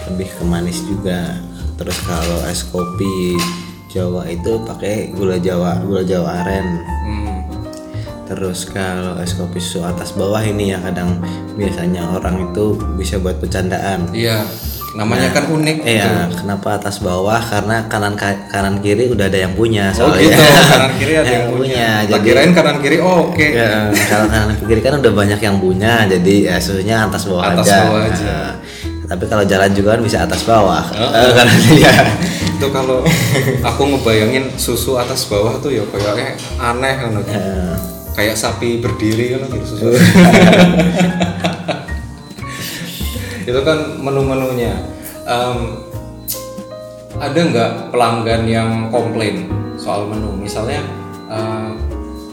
[0.09, 1.37] lebih ke manis juga.
[1.75, 3.35] Terus kalau es kopi
[3.93, 6.65] Jawa itu pakai gula Jawa, gula Jawa aren.
[7.05, 7.37] Hmm.
[8.25, 11.21] Terus kalau es kopi susu atas bawah ini ya kadang
[11.53, 14.09] biasanya orang itu bisa buat bercandaan.
[14.09, 14.41] Iya,
[14.93, 15.77] namanya kan unik.
[15.85, 17.37] Iya, kenapa atas bawah?
[17.37, 20.25] Karena kanan ka- kanan kiri udah ada yang punya Oh soalnya.
[20.25, 20.41] gitu,
[20.73, 21.87] kanan kiri ada yang punya.
[22.09, 23.45] Jadi kirain kanan kiri, oh, oke.
[23.45, 27.69] Ya, kalau kanan kiri kan udah banyak yang punya, jadi ya susunya atas bawah Atas
[27.69, 27.77] aja.
[27.85, 28.37] bawah aja.
[29.03, 30.81] Nah, tapi kalau jalan juga kan bisa atas bawah.
[31.13, 31.93] Eh, karena dia
[32.63, 33.03] Itu kalau
[33.59, 36.31] aku ngebayangin susu atas bawah tuh ya kayaknya
[36.63, 37.11] aneh kan.
[37.27, 37.75] eh,
[38.15, 39.91] Kayak sapi berdiri kan gitu susu.
[43.51, 44.79] itu kan menu-menunya.
[45.27, 45.57] Em,
[47.19, 50.31] ada nggak pelanggan yang komplain soal menu?
[50.31, 50.87] Misalnya
[51.27, 51.75] eh,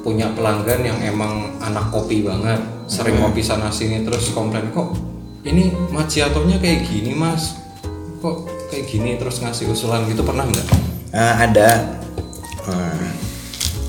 [0.07, 4.95] punya pelanggan yang emang anak kopi banget, sering ngopi sana sini terus komplain kok
[5.43, 7.59] ini macchiato-nya kayak gini mas,
[8.23, 10.67] kok kayak gini terus ngasih usulan gitu pernah nggak?
[11.11, 11.71] eh, ada.
[12.71, 13.09] Eh,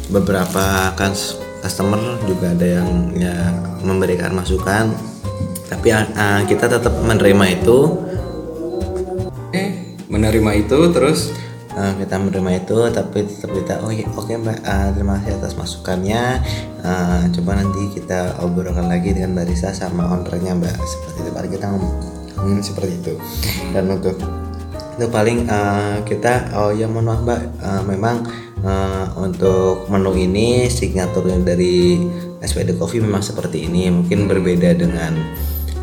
[0.10, 1.14] beberapa kan
[1.62, 3.54] customer juga ada yang ya
[3.86, 4.92] memberikan masukan,
[5.70, 8.02] tapi eh, kita tetap menerima itu.
[9.54, 11.32] Eh menerima itu terus?
[11.72, 14.60] Eh, kita menerima itu tapi tetap kita oh iya, oke mbak.
[14.60, 16.24] Eh, terima kasih atas masukannya.
[16.84, 20.76] Eh, coba nanti kita obrolkan lagi dengan barista sama ownernya mbak.
[20.76, 21.96] Seperti itu paling kita ngom-
[22.36, 23.14] ngomongin seperti itu.
[23.72, 24.20] Dan untuk
[24.98, 27.42] itu paling eh, kita oh ya mohon maaf mbak.
[27.64, 28.16] Eh, memang
[28.64, 32.02] eh, untuk menu ini signaturnya dari
[32.42, 33.88] SPD Coffee memang seperti ini.
[33.92, 35.16] Mungkin berbeda dengan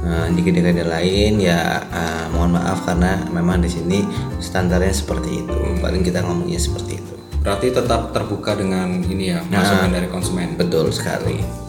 [0.05, 4.05] eh, di kedai-kedai lain ya eh, mohon maaf karena memang di sini
[4.39, 5.57] standarnya seperti itu.
[5.81, 7.15] Paling kita ngomongnya seperti itu.
[7.41, 10.59] Berarti tetap terbuka dengan ini ya masukan dari konsumen.
[10.59, 11.68] betul sekali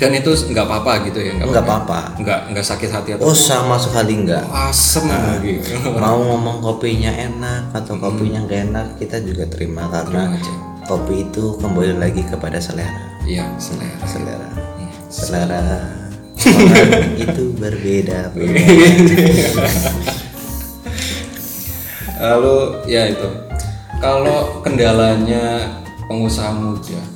[0.00, 2.16] dan itu nggak apa-apa gitu ya nggak apa-apa.
[2.16, 4.44] nggak nggak sakit hati atau oh sama sekali nggak.
[4.48, 5.60] Asem lagi.
[6.02, 10.32] mau ngomong kopinya enak atau kopinya nggak enak kita juga terima karena
[10.88, 13.20] kopi itu kembali lagi kepada selera.
[13.28, 13.98] Iya selera.
[14.08, 14.48] Selera.
[15.12, 15.60] Selera.
[16.42, 18.32] orang itu berbeda.
[22.16, 22.56] Lalu
[22.88, 23.28] ya itu.
[24.02, 25.78] Kalau kendalanya
[26.10, 27.11] pengusaha muda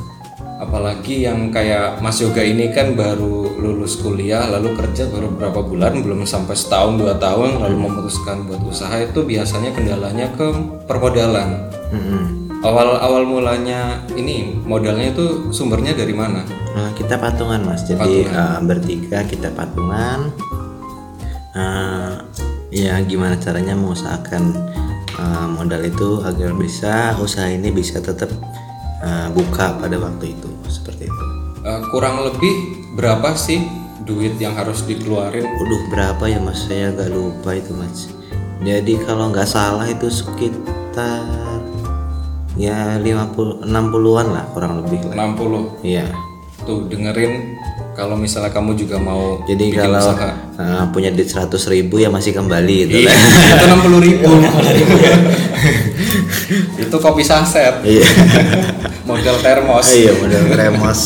[0.57, 6.01] apalagi yang kayak Mas Yoga ini kan baru lulus kuliah lalu kerja baru berapa bulan
[6.01, 10.47] belum sampai setahun dua tahun lalu memutuskan buat usaha itu biasanya kendalanya ke
[10.89, 11.69] permodalan.
[11.93, 12.25] Mm-mm.
[12.67, 16.43] awal awal mulanya ini modalnya itu sumbernya dari mana?
[16.75, 17.87] Nah, kita patungan mas.
[17.87, 20.33] Jadi eh, bertiga kita patungan.
[21.53, 22.13] Eh,
[22.75, 24.57] ya gimana caranya mengusahakan
[25.21, 28.33] eh, modal itu agar bisa usaha ini bisa tetap
[29.03, 31.25] eh, buka pada waktu itu seperti itu.
[31.67, 32.55] Eh, kurang lebih
[32.95, 33.61] berapa sih
[34.07, 35.43] duit yang harus dikeluarin?
[35.43, 36.63] Waduh berapa ya mas?
[36.65, 38.07] Saya agak lupa itu mas.
[38.63, 41.61] Jadi kalau nggak salah itu sekitar
[42.57, 45.35] ya 50 60-an lah kurang lebih lah.
[45.37, 46.09] 60 iya.
[46.65, 47.56] Tuh dengerin
[47.97, 50.31] kalau misalnya kamu juga mau jadi bikin kalau usaha.
[50.61, 53.17] eh, punya duit 100 ribu ya masih kembali gitu lah
[53.57, 54.29] itu enam puluh ribu.
[56.79, 57.83] Itu kopi saset.
[57.83, 58.07] Iya.
[59.09, 59.91] Model termos.
[59.91, 61.01] Iya model kremos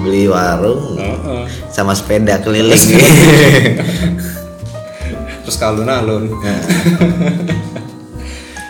[0.00, 0.96] beli warung.
[0.96, 1.42] Heeh.
[1.68, 2.80] sama sepeda keliling.
[5.44, 6.28] Terus kalun alun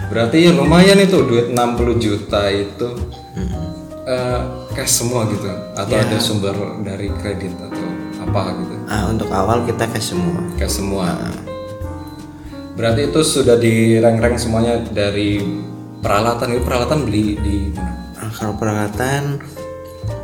[0.08, 2.88] berarti ya lumayan itu duit 60 juta itu
[4.88, 5.52] cash semua gitu?
[5.76, 7.88] Atau ada sumber dari kredit atau
[8.24, 8.74] apa gitu?
[8.88, 10.40] Ah, untuk awal kita cash semua.
[10.56, 11.12] Cash semua.
[12.72, 15.44] Berarti itu sudah direng-reng semuanya dari
[16.00, 18.16] peralatan itu peralatan beli di mana?
[18.16, 19.44] Ah, kalau peralatan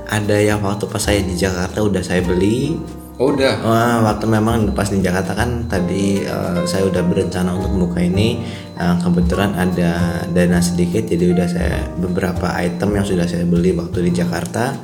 [0.08, 2.80] ada yang waktu pas saya di Jakarta udah saya beli
[3.18, 3.54] oh udah.
[3.62, 8.42] Wah, waktu memang pas di Jakarta kan tadi eh, saya udah berencana untuk membuka ini.
[8.74, 14.10] Eh, kebetulan ada dana sedikit jadi udah saya beberapa item yang sudah saya beli waktu
[14.10, 14.74] di Jakarta.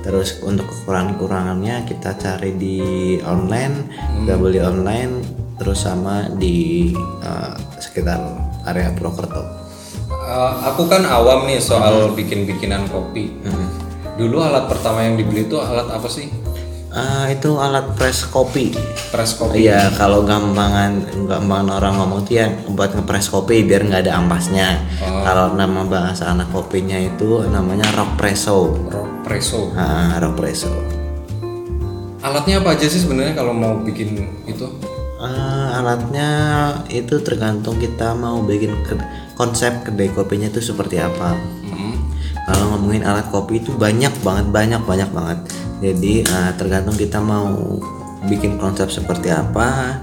[0.00, 2.78] Terus untuk kekurangan-kurangannya kita cari di
[3.20, 3.88] online
[4.24, 5.12] udah beli online
[5.60, 8.18] terus sama di eh, sekitar
[8.64, 9.60] area Purwokerto
[10.30, 13.34] Eh, aku kan awam nih soal bikin-bikinan kopi.
[14.14, 16.30] Dulu alat pertama yang dibeli itu alat apa sih?
[16.90, 18.74] Eh, itu alat press kopi
[19.14, 19.62] Press kopi.
[19.62, 24.74] Iya, kalau gampangan gampangan orang ngomong tuh ya buat ngepres kopi biar nggak ada ampasnya.
[24.98, 28.74] Kalau nama bahasa anak kopinya itu namanya rock presso.
[28.90, 29.70] Rock presso.
[29.78, 30.66] Ah, rock presso.
[32.26, 34.66] Alatnya apa aja sih sebenarnya kalau mau bikin itu?
[35.22, 36.28] Eh, alatnya
[36.90, 38.98] itu tergantung kita mau bikin ke-
[39.38, 41.38] konsep kedai kopinya itu seperti apa.
[42.50, 45.38] Kalau ngomongin alat kopi itu banyak banget, banyak banyak banget.
[45.78, 47.78] Jadi eh, tergantung kita mau
[48.26, 50.02] bikin konsep seperti apa,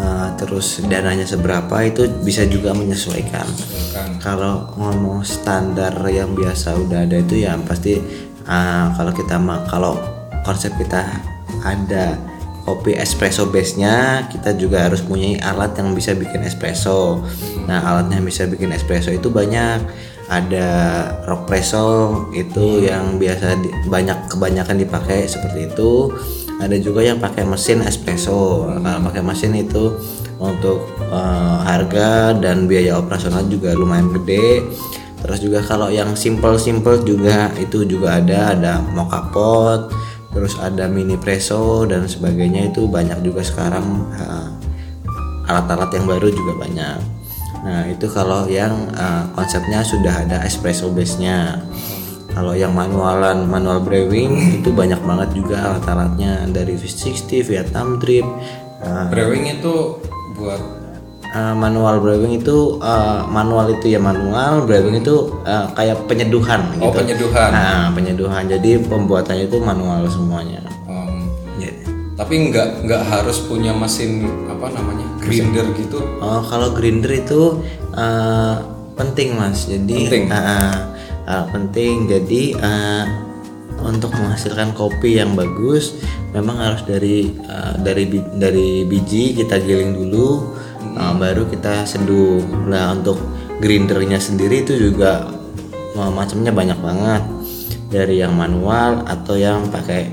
[0.00, 3.44] eh, terus dananya seberapa itu bisa juga menyesuaikan.
[3.92, 4.08] Kan.
[4.24, 8.00] Kalau ngomong standar yang biasa udah ada itu ya pasti
[8.48, 9.36] eh, kalau kita
[9.68, 10.00] kalau
[10.48, 11.04] konsep kita
[11.60, 12.16] ada
[12.62, 17.20] kopi espresso base-nya kita juga harus punya alat yang bisa bikin espresso.
[17.66, 19.82] Nah, alatnya yang bisa bikin espresso itu banyak.
[20.30, 20.68] Ada
[21.26, 21.86] rock presso
[22.34, 26.10] itu yang biasa di- banyak kebanyakan dipakai seperti itu.
[26.62, 28.70] Ada juga yang pakai mesin espresso.
[28.70, 29.98] Kalau pakai mesin itu
[30.38, 34.62] untuk eh, harga dan biaya operasional juga lumayan gede.
[35.22, 39.94] Terus juga kalau yang simple-simple juga itu juga ada ada mocha pot,
[40.34, 43.86] terus ada mini presso dan sebagainya itu banyak juga sekarang
[45.46, 47.21] alat-alat yang baru juga banyak.
[47.62, 51.62] Nah itu kalau yang eh, konsepnya sudah ada espresso base-nya.
[52.32, 58.26] Kalau yang manualan manual brewing itu banyak banget juga alat-alatnya dari V60, Vietnam Drip.
[58.82, 60.02] eh, Brewing itu
[60.34, 60.60] buat
[61.32, 66.90] eh, manual brewing itu eh, manual itu ya manual, brewing itu eh, kayak penyeduhan oh
[66.90, 66.98] gitu.
[66.98, 67.50] penyeduhan.
[67.52, 68.44] Nah, penyeduhan.
[68.50, 70.60] Jadi pembuatannya itu manual semuanya.
[72.12, 75.98] Tapi nggak nggak harus punya mesin apa namanya grinder gitu.
[76.20, 77.64] Oh, kalau grinder itu
[77.96, 78.56] eh,
[78.94, 79.64] penting mas.
[79.64, 80.24] Jadi Penting.
[80.28, 80.76] eh,
[81.24, 81.94] eh, penting.
[82.06, 83.04] Jadi eh,
[83.82, 85.96] untuk menghasilkan kopi yang bagus,
[86.36, 90.52] memang harus dari eh, dari bi- dari biji kita giling dulu,
[90.94, 92.44] eh, baru kita seduh.
[92.68, 93.16] Nah untuk
[93.58, 95.32] grindernya sendiri itu juga
[95.96, 97.22] eh, macamnya banyak banget.
[97.88, 100.12] Dari yang manual atau yang pakai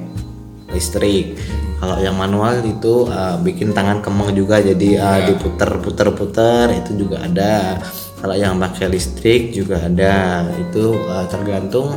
[0.71, 1.35] listrik.
[1.79, 7.07] Kalau yang manual itu uh, bikin tangan kemeng juga jadi uh, diputer puter puter itu
[7.07, 7.79] juga ada.
[8.19, 10.43] Kalau yang pakai listrik juga ada.
[10.59, 11.95] Itu uh, tergantung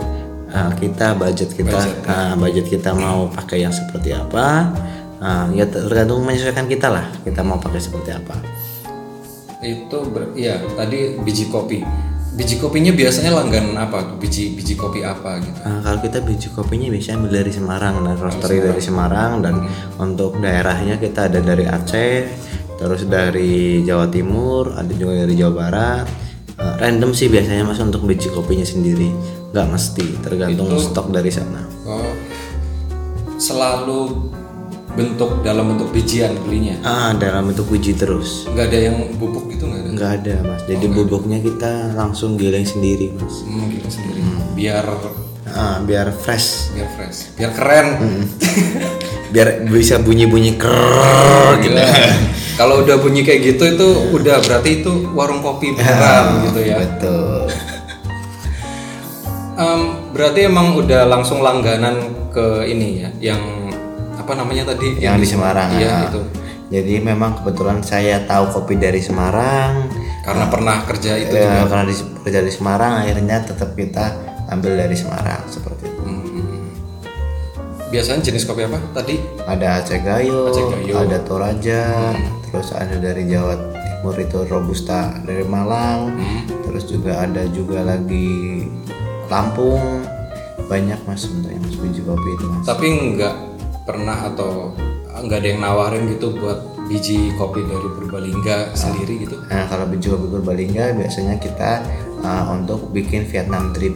[0.55, 4.70] uh, kita budget kita uh, budget kita mau pakai yang seperti apa.
[5.22, 8.39] Uh, ya tergantung menyesuaikan kita lah kita mau pakai seperti apa.
[9.62, 11.83] Itu ber- ya tadi biji kopi
[12.33, 14.16] biji kopinya biasanya langganan apa tuh?
[14.16, 15.59] Biji biji kopi apa gitu?
[15.64, 19.33] Nah, kalau kita biji kopinya biasanya ambil dari Semarang dan roastery dari Semarang.
[19.45, 19.55] dan
[20.01, 22.28] untuk daerahnya kita ada dari Aceh,
[22.80, 26.07] terus dari Jawa Timur, ada juga dari Jawa Barat.
[26.57, 29.12] Eh, random sih biasanya mas untuk biji kopinya sendiri,
[29.53, 31.64] nggak mesti tergantung stok dari sana.
[31.85, 32.12] oh
[33.43, 34.30] selalu
[34.93, 36.76] bentuk dalam bentuk bijian belinya?
[36.84, 38.45] Ah, dalam bentuk biji terus.
[38.53, 39.88] nggak ada yang bubuk gitu nggak ada?
[39.93, 43.40] Nggak ada mas, jadi bubuknya kita langsung giling sendiri mas.
[43.45, 44.20] hmm, gitu sendiri.
[44.53, 44.84] Biar
[45.53, 47.36] Ah, biar fresh, biar fresh.
[47.36, 47.88] Biar keren.
[49.32, 51.72] Biar bisa bunyi-bunyi ker gitu.
[51.72, 51.88] Gila.
[52.61, 56.76] kalau udah bunyi kayak gitu itu udah berarti itu warung kopi beneran gitu ya.
[56.80, 57.49] Betul.
[59.57, 59.80] Em,
[60.12, 63.62] berarti emang udah langsung langganan ke ini ya yang
[64.23, 65.03] apa namanya tadi?
[65.03, 66.03] Yang di Semarang iya ah.
[66.09, 66.23] itu
[66.73, 69.93] jadi memang kebetulan saya tahu kopi dari Semarang.
[70.25, 71.95] Karena pernah kerja itu ya, karena di,
[72.25, 74.16] kerja di Semarang akhirnya tetap kita
[74.49, 76.01] ambil dari Semarang seperti itu.
[76.01, 76.20] Hmm.
[77.93, 79.20] biasanya jenis kopi apa tadi?
[79.45, 80.97] Ada Aceh Gayo, Aceh Gayo.
[80.97, 82.16] ada Toraja
[82.49, 86.16] terus ada dari Jawa Timur itu Robusta dari Malang
[86.64, 88.64] terus juga ada juga lagi
[89.29, 90.09] Lampung.
[90.73, 92.64] Banyak mas sebenarnya mas biji kopi itu mas.
[92.64, 93.51] Tapi nggak
[93.83, 94.72] pernah atau
[95.22, 100.11] nggak ada yang nawarin gitu buat biji kopi dari Purbalingga sendiri gitu Nah, kalau biji
[100.11, 101.85] kopi Purbalingga biasanya kita
[102.24, 103.95] uh, untuk bikin Vietnam drip.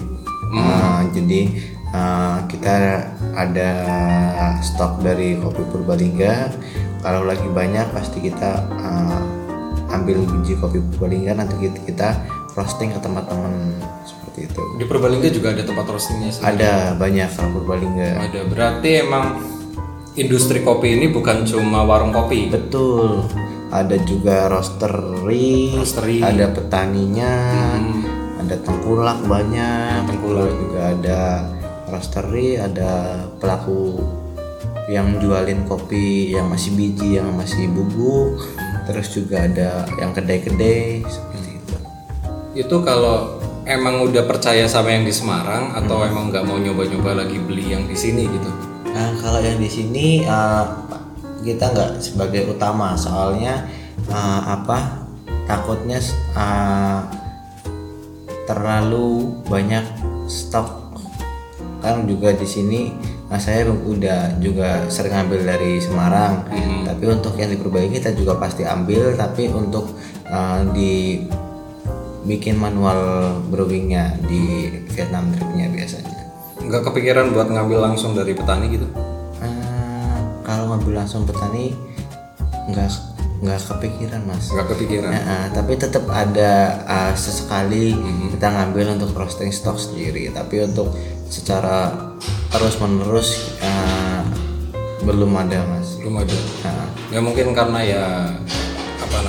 [0.57, 1.53] Uh, jadi
[1.93, 3.03] uh, kita
[3.35, 3.71] ada
[4.63, 6.55] stok dari kopi Purbalingga.
[7.03, 9.21] Kalau lagi banyak pasti kita uh,
[9.93, 12.09] ambil biji kopi Purbalingga nanti kita, kita
[12.57, 13.77] roasting ke teman-teman
[14.09, 14.63] seperti itu.
[14.81, 16.63] di Purbalingga juga ada tempat roastingnya sendiri.
[16.63, 18.11] Ada banyak kalau Purbalingga.
[18.17, 19.56] ada berarti emang
[20.17, 22.49] industri kopi ini bukan cuma warung kopi.
[22.49, 23.29] Betul.
[23.69, 26.25] Ada juga roastery, Roastery.
[26.25, 27.35] ada petaninya,
[28.41, 30.49] ada tengkulak banyak, tengkulak.
[30.57, 31.21] Juga ada
[31.93, 34.01] roastery, ada pelaku
[34.87, 38.39] yang jualin kopi yang masih biji, yang masih bubuk,
[38.87, 41.77] terus juga ada yang kedai-kedai seperti itu.
[42.57, 47.37] itu kalau emang udah percaya sama yang di Semarang atau emang nggak mau nyoba-nyoba lagi
[47.43, 48.66] beli yang di sini gitu
[48.97, 50.65] Nah kalau yang di sini uh,
[51.45, 52.97] kita nggak sebagai utama.
[52.97, 53.69] Soalnya
[54.09, 55.05] uh, apa
[55.45, 56.01] takutnya
[56.33, 57.05] uh,
[58.49, 59.85] terlalu banyak
[60.25, 60.97] stok.
[61.85, 62.81] Kan juga di sini
[63.27, 66.49] nah saya udah juga sering ambil dari Semarang.
[66.89, 69.13] Tapi untuk yang diperbaiki kita juga pasti ambil.
[69.13, 69.93] Tapi untuk
[70.25, 71.21] uh, di
[72.25, 76.16] bikin manual brewingnya di Vietnam dripnya biasanya
[76.67, 78.87] nggak kepikiran buat ngambil langsung dari petani gitu?
[79.39, 81.73] Eh, kalau ngambil langsung petani
[82.67, 82.91] nggak
[83.37, 84.51] nggak kepikiran mas.
[84.51, 85.11] Nggak kepikiran?
[85.15, 86.53] Ya, eh, tapi tetap ada
[86.83, 87.95] eh, sesekali
[88.35, 90.35] kita ngambil untuk roasting stock sendiri.
[90.35, 90.91] Tapi untuk
[91.31, 91.95] secara
[92.51, 93.59] terus menerus
[95.07, 96.03] belum ada mas.
[96.03, 96.35] Belum ada.
[96.67, 98.05] Nah, ya mungkin karena ya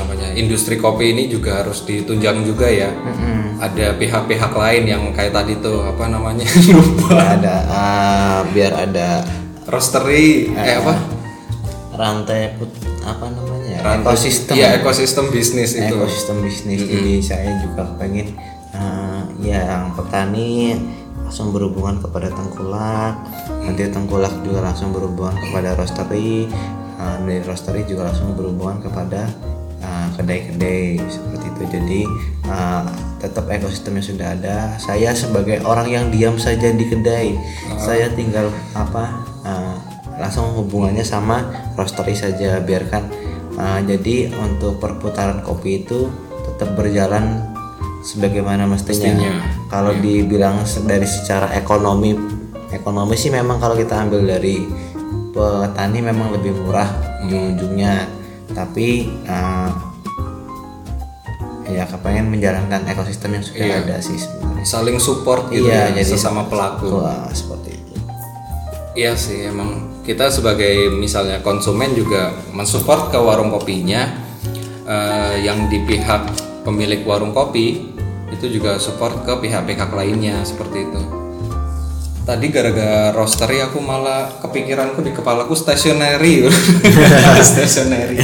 [0.08, 0.32] namanya.
[0.34, 2.88] Industri kopi ini juga harus ditunjang juga ya.
[3.60, 6.48] Ada pihak-pihak lain yang kayak tadi tuh apa namanya?
[6.72, 7.36] Lupa.
[7.36, 7.56] Ada.
[7.68, 9.28] Eh, biar ada
[9.68, 10.96] roastery eh apa?
[11.98, 12.72] Rantai put
[13.04, 14.54] apa namanya Rantai- ekosistem.
[14.56, 15.92] iya ekosistem bisnis itu.
[15.92, 16.80] Ekosistem bisnis.
[16.88, 18.32] Jadi saya juga pengen
[19.38, 20.78] ya yang petani
[21.26, 23.18] langsung berhubungan kepada tengkulak.
[23.66, 26.48] Nanti tengkulak juga langsung berhubungan kepada roastery.
[26.98, 29.26] Eh, dari roastery juga langsung berhubungan kepada
[30.18, 31.64] kedai-kedai seperti itu.
[31.70, 32.02] Jadi
[32.50, 32.84] eh,
[33.22, 34.58] tetap ekosistemnya sudah ada.
[34.82, 37.38] Saya sebagai orang yang diam saja di kedai
[37.78, 39.76] saya tinggal apa eh,
[40.18, 41.46] langsung hubungannya sama
[41.78, 42.58] roastery saja.
[42.58, 46.10] Biarkan uh, jadi untuk perputaran kopi itu
[46.46, 47.44] tetap berjalan
[48.06, 49.34] sebagaimana mestinya, Mestinya,
[49.68, 52.16] kalau dibilang se- dari secara ekonomi
[52.72, 54.64] ekonomi sih memang kalau kita ambil dari
[55.34, 56.88] petani memang lebih murah
[57.26, 58.17] ujung-ujungnya
[58.58, 58.88] tapi
[59.24, 59.70] uh,
[61.68, 63.78] ya kepengen menjalankan ekosistem yang sudah Iya.
[63.84, 67.94] ada sih sebenarnya saling support gitu Iya, ya jadi- sesama pelaku Wah, seperti itu
[68.98, 74.10] Iya sih emang kita sebagai misalnya konsumen juga mensupport ke warung kopinya
[74.84, 76.26] eh, yang di pihak
[76.64, 77.94] pemilik warung kopi
[78.28, 81.02] itu juga support ke pihak-pihak lainnya seperti itu.
[82.28, 86.44] Tadi gara-gara roastery aku malah kepikiranku di kepalaku stationery,
[87.56, 88.20] stationery.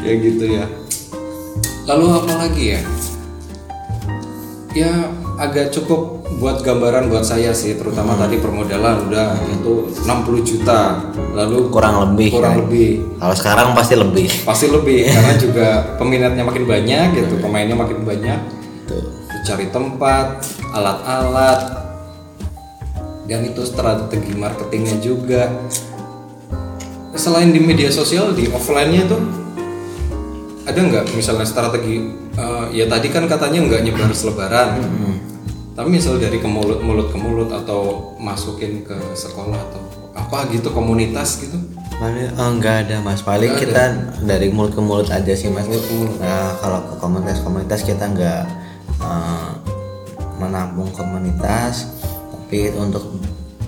[0.00, 0.64] ya gitu ya.
[1.84, 2.80] Lalu apa lagi ya?
[4.72, 9.12] Ya agak cukup buat gambaran buat saya sih, terutama tadi permodalan.
[9.12, 13.04] Udah itu 60 juta, lalu kurang lebih kurang lebih.
[13.20, 14.32] Kalau sekarang pasti lebih.
[14.48, 15.68] Pasti lebih karena juga
[16.00, 18.40] peminatnya makin banyak gitu, pemainnya makin banyak.
[18.88, 20.42] tuh cari tempat,
[20.74, 21.60] alat-alat,
[23.30, 25.46] dan itu strategi marketingnya juga.
[27.14, 29.22] Selain di media sosial, di offline-nya tuh
[30.66, 32.26] ada nggak misalnya strategi?
[32.36, 34.76] eh, ya tadi kan katanya nggak nyebar selebaran,
[35.72, 39.80] tapi misal dari ke mulut mulut ke mulut atau masukin ke sekolah atau
[40.16, 41.56] apa gitu komunitas gitu.
[41.96, 43.24] paling oh, enggak ada mas.
[43.24, 45.64] Paling kita dari mulut ke mulut aja sih mas.
[46.20, 48.44] Nah kalau ke komunitas-komunitas kita enggak
[49.00, 49.50] eh,
[50.36, 51.88] menampung komunitas
[52.30, 53.16] tapi untuk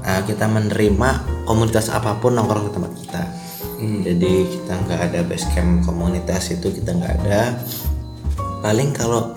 [0.06, 1.08] eh, kita menerima
[1.48, 3.22] komunitas apa pun nongkrong di tempat kita.
[3.78, 7.54] Jadi kita nggak ada base camp komunitas itu kita nggak ada.
[8.58, 9.34] Paling kalau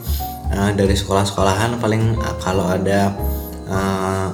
[0.50, 3.14] eh, dari sekolah-sekolahan paling eh, kalau ada
[3.70, 4.28] eh,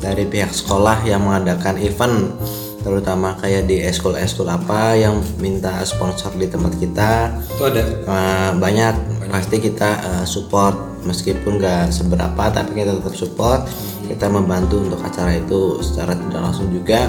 [0.00, 2.32] dari pihak sekolah yang mengadakan event
[2.80, 7.82] terutama kayak di eskul-eskul apa yang minta sponsor di tempat kita Itu ada.
[7.86, 8.94] eh, banyak.
[9.30, 13.64] Pasti kita eh, support meskipun nggak seberapa tapi kita tetap support
[14.04, 17.08] kita membantu untuk acara itu secara tidak langsung juga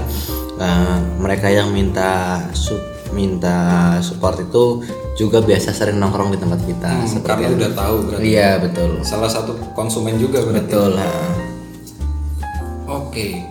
[0.53, 2.77] Eh, mereka yang minta su-
[3.09, 3.57] minta
[3.97, 4.85] support itu
[5.15, 8.21] juga biasa sering nongkrong di tempat kita Hmm, karena udah tahu berarti.
[8.23, 10.61] iya betul Salah satu konsumen juga berarti.
[10.61, 11.09] betul ha.
[12.87, 13.41] Oke.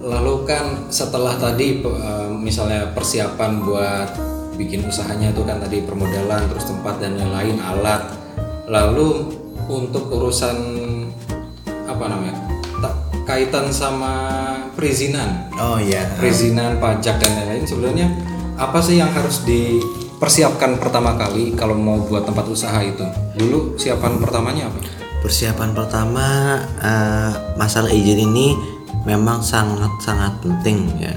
[0.00, 4.08] Lalu kan setelah tadi eh, misalnya persiapan buat
[4.54, 8.10] bikin usahanya itu kan tadi permodalan, terus tempat dan lain-lain, alat.
[8.66, 9.38] Lalu
[9.68, 10.56] untuk urusan
[11.84, 12.36] apa namanya?
[12.82, 14.12] ta- kaitan sama
[14.76, 18.08] perizinan, oh iya perizinan pajak dan lain-lain sebenarnya
[18.54, 23.02] apa sih yang harus dipersiapkan pertama kali kalau mau buat tempat usaha itu?
[23.34, 24.78] Dulu siapan pertamanya apa?
[25.24, 26.26] Persiapan pertama
[26.84, 28.54] eh, masalah izin ini
[29.08, 31.14] memang sangat-sangat penting ya.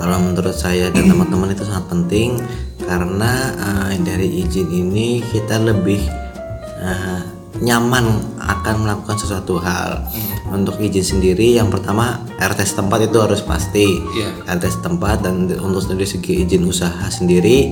[0.00, 2.40] Kalau menurut saya dan teman-teman itu sangat penting
[2.82, 6.00] karena eh, dari izin ini kita lebih
[6.80, 10.08] eh, nyaman akan melakukan sesuatu hal.
[10.50, 14.00] Untuk izin sendiri yang pertama RT setempat itu harus pasti.
[14.16, 14.56] Iya.
[14.56, 17.70] RT setempat dan untuk dari segi izin usaha sendiri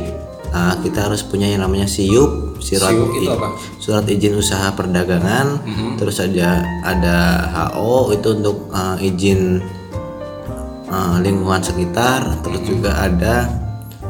[0.53, 3.49] eh, kita harus punya yang namanya SIUP, surat Siup itu apa?
[3.79, 5.63] surat izin usaha perdagangan
[5.97, 7.17] terus ada ada
[7.73, 9.63] HO itu untuk uh, izin
[10.91, 13.47] uh, lingkungan sekitar terus juga ada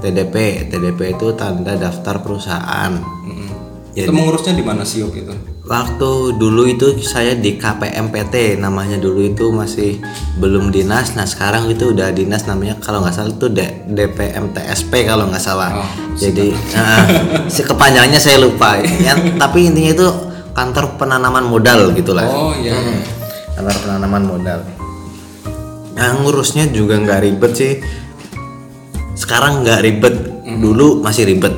[0.01, 2.93] TDP TDP itu tanda daftar perusahaan
[3.99, 5.58] Itu mengurusnya di mana siup itu?
[5.69, 10.01] Waktu dulu itu saya di KPMPT namanya dulu itu masih
[10.41, 11.13] belum dinas.
[11.13, 15.85] Nah sekarang itu udah dinas namanya kalau nggak salah itu D- DPMTSP kalau nggak salah.
[15.85, 17.05] Oh, jadi uh,
[17.53, 20.09] si kepanjangannya saya lupa ya, tapi intinya itu
[20.57, 22.25] kantor penanaman modal gitulah.
[22.25, 22.75] Oh iya.
[23.53, 24.61] kantor penanaman modal.
[25.95, 27.73] Nah ngurusnya juga nggak ribet sih.
[29.15, 30.17] Sekarang nggak ribet.
[30.49, 31.53] Dulu masih ribet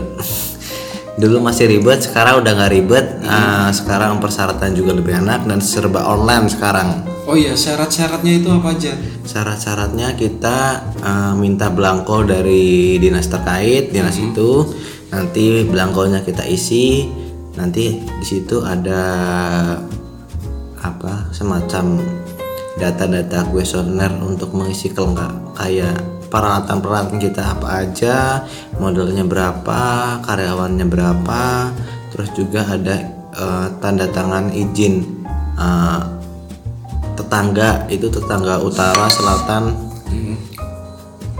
[1.20, 3.06] dulu masih ribet sekarang udah nggak ribet.
[3.28, 7.04] Ah, sekarang persyaratan juga lebih enak dan serba online sekarang.
[7.28, 8.92] Oh iya, syarat-syaratnya itu apa aja?
[9.20, 10.58] syarat-syaratnya kita
[10.98, 14.64] eh, minta belangko dari dinas terkait dinas itu.
[15.12, 17.06] Nanti belangkonya kita isi.
[17.54, 19.04] Nanti di situ ada
[20.80, 22.00] apa semacam
[22.80, 28.46] data-data kuesioner untuk mengisi kelengkap kayak peralatan-peralatan kita apa aja
[28.78, 29.80] modelnya berapa
[30.22, 31.74] karyawannya berapa
[32.14, 32.96] terus juga ada
[33.34, 35.26] eh, tanda tangan izin
[35.58, 36.00] eh,
[37.18, 39.90] tetangga itu tetangga utara selatan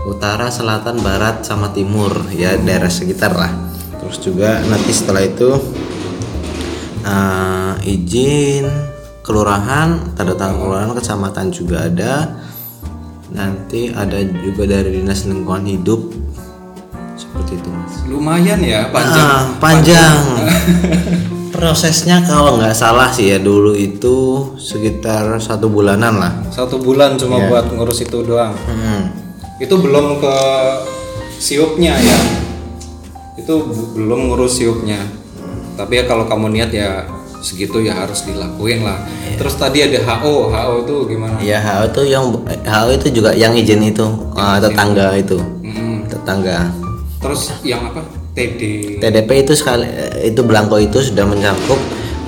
[0.05, 3.53] utara selatan barat sama timur ya daerah sekitar lah.
[4.01, 5.49] Terus juga nanti setelah itu
[7.05, 8.65] eh, izin
[9.21, 12.13] kelurahan tanda tangan kelurahan kecamatan juga ada
[13.31, 16.01] nanti ada juga dari dinas lingkungan hidup
[17.15, 19.27] seperti itu mas Lumayan ya, panjang.
[19.27, 20.17] Ah, panjang.
[21.55, 26.33] Prosesnya kalau nggak salah sih ya dulu itu sekitar satu bulanan lah.
[26.49, 28.55] Satu bulan cuma buat ngurus itu doang.
[28.67, 29.13] Hmm.
[29.61, 30.35] Itu belum ke
[31.37, 32.19] siupnya ya.
[33.37, 34.99] Itu belum ngurus siupnya.
[35.77, 37.05] Tapi ya kalau kamu niat ya
[37.41, 39.01] segitu ya harus dilakuin lah.
[39.35, 41.35] Terus tadi ada HO, HO itu gimana?
[41.41, 44.05] Ya HO itu yang HO itu juga yang izin itu
[44.37, 46.07] eh, tetangga itu Mm-mm.
[46.07, 46.69] tetangga.
[47.21, 48.01] Terus yang apa?
[48.31, 48.61] TD.
[49.03, 51.79] TDP itu sekali eh, itu belangko itu sudah mencakup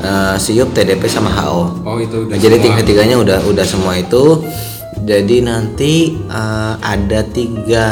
[0.04, 1.86] eh, siup TDP sama HO.
[1.86, 2.36] Oh itu udah.
[2.36, 4.44] Jadi tiga tiganya udah udah semua itu.
[5.04, 7.86] Jadi nanti eh, ada tiga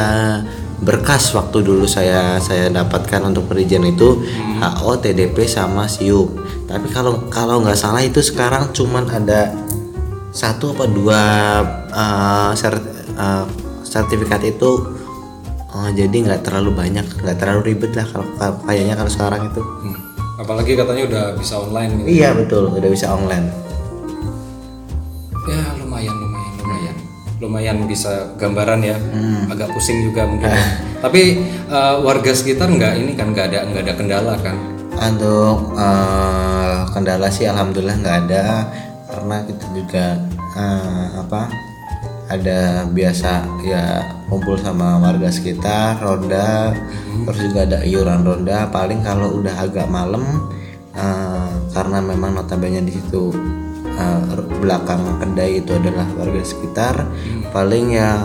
[0.82, 4.18] berkas waktu dulu saya saya dapatkan untuk perizinan itu
[4.58, 6.34] HO, TDP sama SIUP.
[6.66, 9.54] Tapi kalau kalau nggak salah itu sekarang cuman ada
[10.34, 11.22] satu apa dua
[11.94, 12.82] uh, ser-
[13.14, 13.46] uh,
[13.86, 14.90] sertifikat itu
[15.70, 18.26] uh, jadi nggak terlalu banyak, nggak terlalu ribet lah kalau
[18.66, 19.62] kayaknya kalau sekarang itu.
[19.62, 19.98] Hmm.
[20.42, 22.06] Apalagi katanya udah bisa online gitu.
[22.10, 23.46] Iya betul, udah bisa online.
[25.46, 25.81] Ya
[27.42, 27.82] lumayan.
[27.90, 28.96] Bisa gambaran ya.
[29.50, 30.46] Agak pusing juga mungkin.
[30.46, 30.62] ya.
[31.02, 31.22] Tapi
[31.66, 34.56] eh, warga sekitar nggak ini kan nggak ada nggak ada kendala kan.
[34.94, 38.44] Untuk eh, kendala sih alhamdulillah nggak ada
[39.10, 40.06] karena kita juga
[40.56, 41.50] eh, apa
[42.32, 44.00] ada biasa ya
[44.32, 46.72] kumpul sama warga sekitar ronda
[47.28, 50.48] terus juga ada iuran ronda paling kalau udah agak malam
[50.96, 53.36] eh, karena memang notabene di situ
[53.92, 54.20] eh,
[54.58, 57.06] belakang kedai itu adalah warga sekitar
[57.50, 58.24] paling ya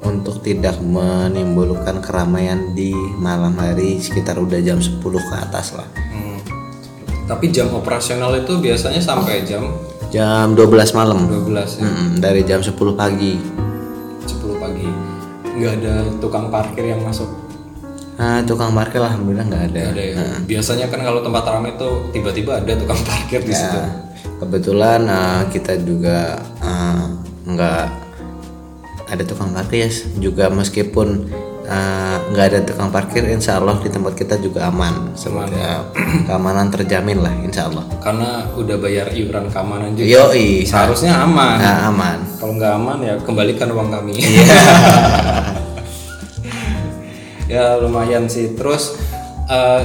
[0.00, 6.38] untuk tidak menimbulkan keramaian di malam hari sekitar udah jam 10 ke atas lah Hmm.
[7.26, 9.70] Tapi jam operasional itu biasanya sampai jam
[10.08, 11.86] jam 12 malam 12 ya.
[11.86, 13.38] Mm, dari jam 10 pagi
[14.26, 14.88] 10 pagi.
[15.54, 17.28] Nggak ada tukang parkir yang masuk.
[18.16, 20.16] nah tukang parkir alhamdulillah nggak ada Nggak ada ya.
[20.44, 23.78] Biasanya kan kalau tempat ramai itu tiba-tiba ada tukang parkir di situ.
[24.40, 26.40] Kebetulan eh, kita juga
[27.44, 27.84] nggak
[29.10, 31.28] ada tukang parkir ya juga meskipun
[31.66, 35.82] eh, nggak ada tukang parkir insya Allah di tempat kita juga aman semoga ya.
[36.24, 40.08] keamanan terjamin lah insya Allah Karena udah bayar iuran keamanan juga.
[40.08, 41.56] yoi Seharusnya aman.
[41.58, 44.14] nah, aman Kalau nggak aman ya kembalikan uang kami.
[47.50, 48.54] ya lumayan sih.
[48.54, 48.96] Terus
[49.50, 49.80] eh,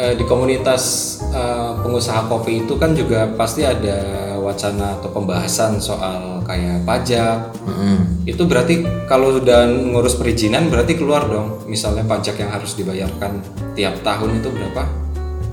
[0.00, 0.82] eh, di komunitas
[1.28, 7.52] eh, pengusaha kopi itu kan juga pasti ada wacana atau pembahasan soal kayak pajak.
[7.68, 8.24] Mm-mm.
[8.24, 11.68] Itu berarti kalau udah ngurus perizinan berarti keluar dong.
[11.68, 13.44] Misalnya pajak yang harus dibayarkan
[13.76, 15.10] tiap tahun itu berapa?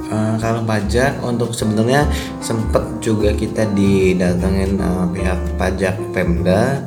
[0.08, 2.08] Eh, kalau pajak untuk sebenarnya
[2.40, 6.80] sempet juga kita didatengin eh, pihak pajak Pemda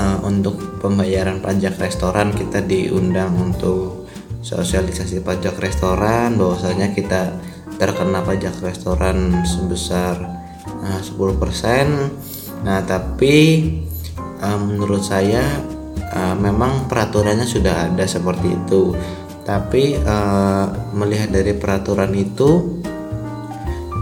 [0.00, 3.97] eh, untuk pembayaran pajak restoran kita diundang untuk
[4.42, 7.34] sosialisasi pajak restoran bahwasanya kita
[7.78, 10.18] terkena pajak restoran sebesar
[10.82, 12.66] eh, 10%.
[12.66, 13.36] Nah, tapi
[14.18, 15.42] eh, menurut saya
[15.98, 18.94] eh, memang peraturannya sudah ada seperti itu.
[19.46, 22.82] Tapi eh, melihat dari peraturan itu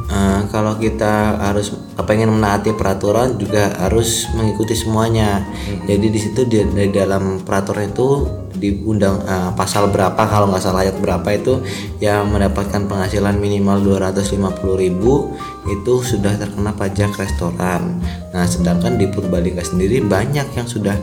[0.09, 1.73] eh, kalau kita harus
[2.07, 5.45] pengen menaati peraturan juga harus mengikuti semuanya.
[5.85, 8.09] Jadi di situ di, di dalam peraturan itu
[8.57, 11.63] diundang eh, pasal berapa kalau nggak salah ayat berapa itu
[12.03, 18.01] yang mendapatkan penghasilan minimal 250.000 itu sudah terkena pajak restoran
[18.33, 20.97] nah sedangkan di Purbalingga sendiri banyak yang sudah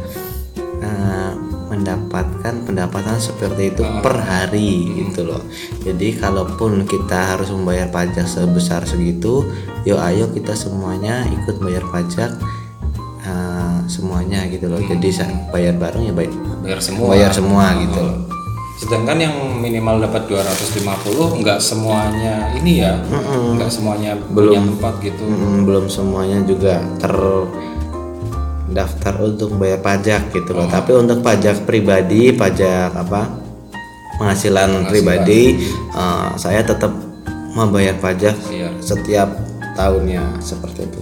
[0.84, 1.34] eh,
[1.74, 5.42] mendapatkan pendapatan seperti itu per hari gitu loh.
[5.82, 9.42] Jadi kalaupun kita harus membayar pajak sebesar segitu,
[9.82, 12.38] yuk ayo kita semuanya ikut bayar pajak
[13.26, 14.80] eh, semuanya gitu loh.
[14.86, 16.34] Jadi sa- bayar bareng ya bayar
[16.64, 17.12] Bayar semua.
[17.12, 18.18] bayar semua gitu loh.
[18.74, 22.98] Sedangkan yang minimal dapat 250 nggak semuanya ini ya,
[23.56, 25.24] nggak semuanya punya tempat gitu.
[25.24, 26.82] Mm, belum semuanya juga
[28.68, 30.68] terdaftar untuk bayar pajak gitu loh.
[30.68, 33.30] Tapi untuk pajak pribadi, pajak apa
[34.18, 36.92] penghasilan, pribadi, eh, saya tetap
[37.54, 38.74] membayar pajak Iya.
[38.80, 39.30] setiap
[39.76, 41.00] tahunnya seperti itu.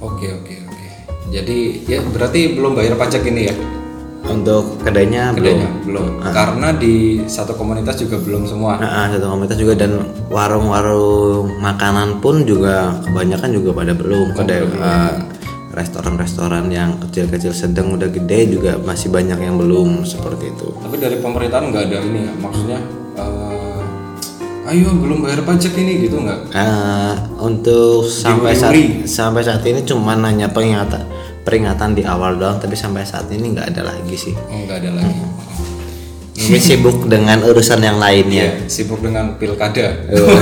[0.00, 0.86] Oke oke oke.
[1.28, 3.54] Jadi ya berarti belum bayar pajak ini ya?
[4.24, 5.44] Untuk kedainya belum.
[5.44, 6.06] Kedainya belum.
[6.32, 8.80] Karena di satu komunitas juga belum semua.
[8.80, 10.00] Nah, ah, satu komunitas juga dan
[10.32, 15.12] warung-warung makanan pun juga kebanyakan juga pada belum kedai eh,
[15.74, 20.68] restoran-restoran yang kecil-kecil sedang udah gede juga masih banyak yang belum seperti itu.
[20.80, 22.78] Tapi dari pemerintahan nggak ada ini ya, maksudnya
[23.18, 26.40] eh, ayo belum bayar pajak ini gitu nggak?
[26.54, 28.72] Eh, untuk sampai saat
[29.04, 31.04] sampai saat ini cuma hanya peringatan
[31.44, 34.34] peringatan di awal doang tapi sampai saat ini nggak ada lagi sih.
[34.34, 35.22] Oh nggak ada lagi.
[36.34, 38.58] Mungkin sibuk dengan urusan yang lainnya.
[38.58, 39.92] Ya, sibuk dengan pilkada.
[40.16, 40.34] Oh.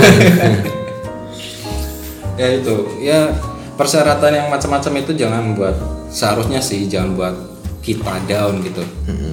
[2.41, 3.35] ya itu, ya
[3.77, 5.77] persyaratan yang macam-macam itu jangan buat
[6.09, 7.35] seharusnya sih jangan buat
[7.83, 8.81] kita down gitu.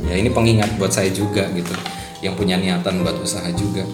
[0.09, 1.71] Ya ini pengingat buat saya juga gitu,
[2.25, 3.85] yang punya niatan buat usaha juga.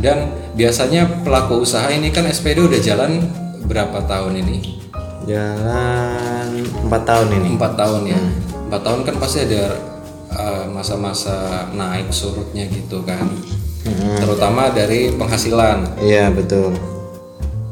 [0.00, 3.20] Dan biasanya pelaku usaha ini kan SPD udah jalan
[3.68, 4.81] berapa tahun ini?
[5.28, 6.48] Jalan
[6.86, 7.48] empat tahun ini.
[7.54, 8.20] Empat tahun ya.
[8.68, 9.76] Empat tahun kan pasti ada
[10.32, 13.26] uh, masa-masa naik surutnya gitu kan.
[14.22, 15.98] Terutama dari penghasilan.
[16.02, 16.74] Iya betul.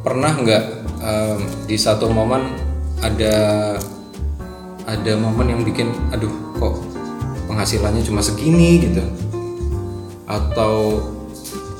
[0.03, 0.65] Pernah nggak
[1.03, 2.55] um, di satu momen
[3.01, 3.35] ada
[4.91, 6.83] ada momen yang bikin, aduh kok
[7.51, 9.03] penghasilannya cuma segini gitu
[10.31, 11.03] atau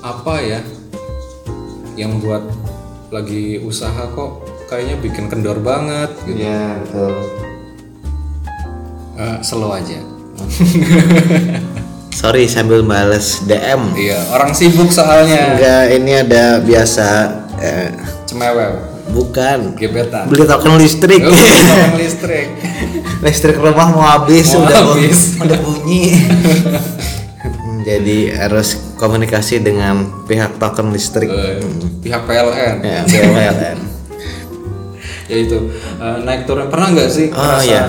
[0.03, 0.61] apa ya
[1.95, 2.43] yang buat
[3.15, 7.13] lagi usaha kok kayaknya bikin kendor banget gitu Iya betul.
[9.19, 9.99] Eh, slow aja
[12.21, 13.93] Sorry sambil bales DM.
[13.95, 17.07] iya orang sibuk soalnya Enggak, ini ada biasa
[17.59, 17.91] eh,
[18.25, 18.73] cemewew
[19.11, 21.19] bukan gebetan beli token listrik.
[21.21, 22.47] Oh, token listrik
[23.21, 25.19] listrik rumah mau habis Mau udah habis.
[25.43, 26.15] udah bunyi.
[27.43, 31.27] Hmm, Jadi harus komunikasi dengan pihak token listrik.
[31.27, 31.59] Eh,
[32.01, 33.79] pihak PLN Ya, BLN.
[35.31, 35.59] Ya itu
[35.97, 37.85] eh, naik turun pernah nggak sih Oh, ngerasa iya.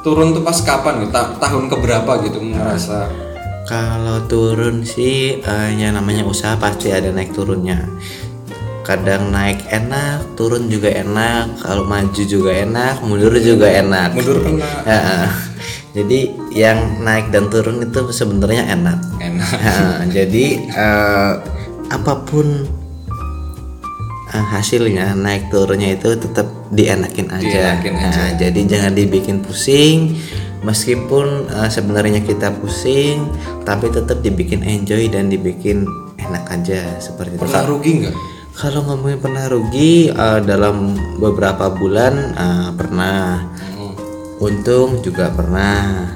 [0.00, 3.12] turun tuh pas kapan gitu Ta- tahun keberapa gitu ngerasa
[3.64, 7.80] Kalau turun sih eh, yang namanya usaha pasti ada naik turunnya.
[8.82, 11.64] Kadang naik enak, turun juga enak.
[11.64, 14.12] Kalau maju juga enak, mundur juga enak.
[14.12, 15.00] mundur kena Ya,
[15.96, 16.20] jadi
[16.52, 19.00] yang naik dan turun itu sebenarnya enak.
[19.16, 21.32] enak Nah, jadi eh,
[21.88, 22.68] apa pun
[24.34, 27.78] hasilnya naik turunnya itu tetap dienakin aja.
[27.78, 30.18] Dienakin Nah, jadi jangan dibikin pusing.
[30.64, 33.28] Meskipun eh, sebenarnya kita pusing,
[33.62, 35.84] tapi tetap dibikin enjoy dan dibikin
[36.16, 37.42] enak aja seperti itu.
[37.44, 38.16] pernah rugi nggak
[38.54, 43.44] Kalau ngomongin pernah rugi eh, dalam beberapa bulan eh, pernah,
[43.76, 43.92] Hmm.
[44.40, 46.08] untung juga pernah,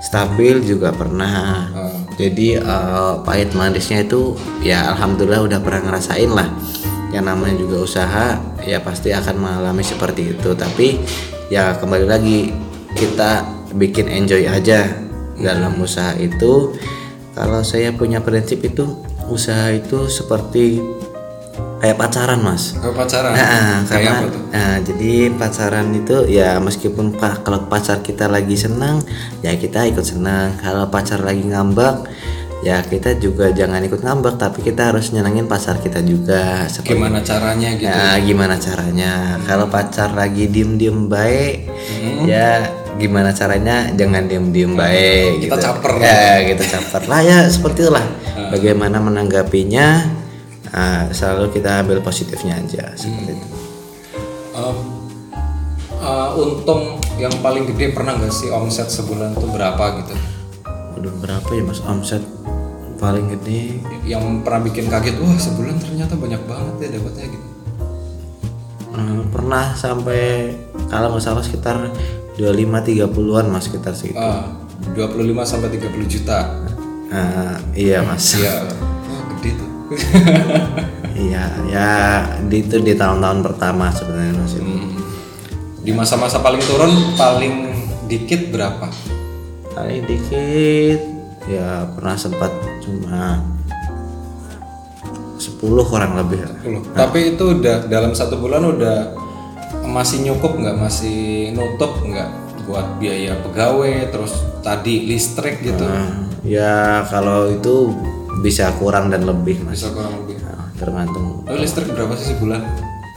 [0.00, 1.70] stabil juga pernah.
[1.70, 6.50] Eh, Jadi eh, pahit manisnya itu ya alhamdulillah udah pernah ngerasain lah.
[7.12, 8.26] Yang namanya juga usaha
[8.64, 10.56] ya pasti akan mengalami seperti itu.
[10.56, 10.98] Tapi
[11.52, 12.50] ya kembali lagi
[12.96, 13.44] kita
[13.76, 14.88] bikin enjoy aja
[15.36, 16.72] dalam usaha itu.
[17.32, 18.84] Kalau saya punya prinsip itu
[19.28, 20.80] usaha itu seperti
[21.82, 22.78] kayak pacaran mas.
[22.78, 27.98] ke pacaran Nah, kayak karena apa tuh nah, jadi pacaran itu ya meskipun kalau pacar
[28.06, 29.02] kita lagi senang
[29.42, 32.06] ya kita ikut senang kalau pacar lagi ngambek
[32.62, 36.64] ya kita juga jangan ikut ngambek tapi kita harus nyenengin pacar kita juga.
[36.66, 37.90] Seperti gimana caranya gitu?
[37.90, 39.12] Ya gimana caranya?
[39.42, 42.24] Kalau pacar lagi diem diem baik Hmm.
[42.24, 42.62] ya
[42.94, 43.90] gimana caranya?
[43.90, 45.64] Jangan diem diem baik Kita gitu.
[45.64, 45.92] caper.
[45.98, 47.02] ya kita caper.
[47.06, 48.06] Lah ya seperti itulah.
[48.48, 50.20] Bagaimana menanggapinya?
[50.70, 53.46] Ah, selalu kita ambil positifnya aja seperti itu.
[54.52, 54.74] Eh,
[55.98, 60.14] eh, untung yang paling gede pernah nggak sih omset sebulan tuh berapa gitu?
[60.96, 61.80] Udah berapa ya mas?
[61.82, 62.24] Omset
[63.02, 63.82] paling gede.
[64.06, 67.46] Yang pernah bikin kaget wah sebulan ternyata banyak banget ya dapatnya gitu.
[68.92, 70.54] Eh, pernah sampai
[70.86, 71.90] kalau nggak salah sekitar
[72.38, 74.22] 25-30an mas sekitar segitu.
[74.22, 74.54] Ah,
[74.94, 76.62] 25 sampai 30 juta.
[77.10, 78.38] Ah, iya mas.
[78.38, 78.62] Ya
[79.10, 79.70] wah gede tuh.
[81.12, 81.90] Iya ya
[82.46, 84.94] di itu di tahun-tahun pertama sebenarnya mas Hmm.
[85.82, 87.74] di masa-masa paling turun paling
[88.06, 88.86] dikit berapa?
[89.74, 91.11] Paling dikit
[91.50, 93.42] ya pernah sempat cuma
[95.42, 95.58] 10
[95.90, 96.54] kurang lebih lah.
[96.70, 98.96] Loh, tapi itu udah dalam satu bulan udah
[99.90, 100.78] masih nyukup nggak?
[100.78, 102.30] Masih nutup nggak
[102.62, 105.82] buat biaya pegawai terus tadi listrik gitu?
[105.82, 107.90] Nah, ya kalau itu
[108.46, 109.82] bisa kurang dan lebih mas.
[109.82, 110.38] Bisa kurang lebih.
[110.46, 111.42] Nah, tergantung.
[111.46, 112.62] Lalu listrik berapa sih sebulan?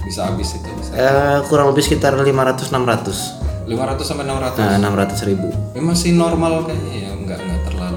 [0.05, 0.91] Bisa habis itu bisa.
[0.97, 5.49] Eh, kurang lebih sekitar 500-600 500 sampai 600 nah, 600 ribu.
[5.73, 7.34] Ya, masih normal kayaknya ya nggak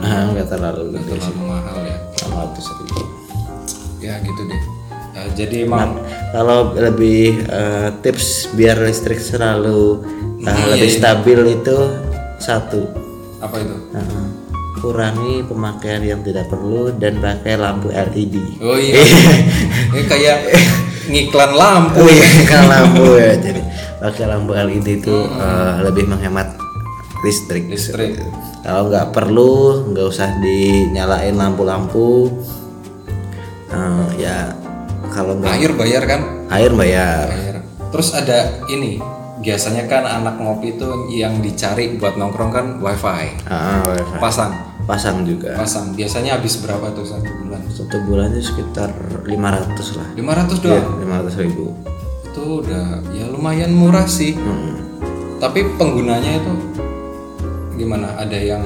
[0.09, 1.99] nggak terlalu nah, nggak terlalu gede terlalu mahal ya?
[2.25, 3.01] 600 ribu.
[3.99, 4.63] Ya gitu deh.
[5.19, 5.91] Ya, jadi emang
[6.31, 10.07] kalau lebih eh, tips biar listrik selalu
[10.43, 11.79] eh, Iya, lebih stabil itu
[12.39, 12.87] satu.
[13.43, 13.77] Apa itu?
[13.99, 14.27] Eh,
[14.79, 19.03] kurangi pemakaian yang tidak perlu dan pakai lampu LED oh iya.
[19.95, 20.39] Ini kayak
[21.11, 22.07] ngiklan lampu.
[22.07, 23.61] Oh iya kan lampu ya jadi
[23.99, 26.48] pakai lampu LED itu eh, lebih menghemat
[27.23, 27.67] listrik.
[27.67, 28.21] listrik
[28.63, 29.55] Kalau nggak perlu
[29.91, 32.31] nggak usah dinyalain lampu-lampu.
[33.69, 34.53] Eh, ya
[35.13, 37.27] kalau nggak air bayar kan air bayar.
[37.29, 37.57] Bayar.
[37.89, 38.39] Terus ada
[38.69, 39.01] ini,
[39.41, 43.33] biasanya kan anak ngopi itu yang dicari buat nongkrong kan wifi.
[43.49, 44.17] Ah, wifi.
[44.21, 44.53] Pasang,
[44.85, 45.57] Pasang juga.
[45.57, 45.97] pasang.
[45.97, 47.61] Biasanya habis berapa tuh satu bulan?
[47.73, 48.93] Satu bulan itu sekitar
[49.25, 50.09] 500 lah.
[50.17, 50.97] 500 Iya, doang.
[51.01, 51.65] 500 ribu.
[52.29, 54.37] Itu udah ya lumayan murah sih.
[54.37, 54.77] Hmm.
[55.41, 56.53] Tapi penggunanya itu
[57.79, 58.19] gimana?
[58.19, 58.65] Ada yang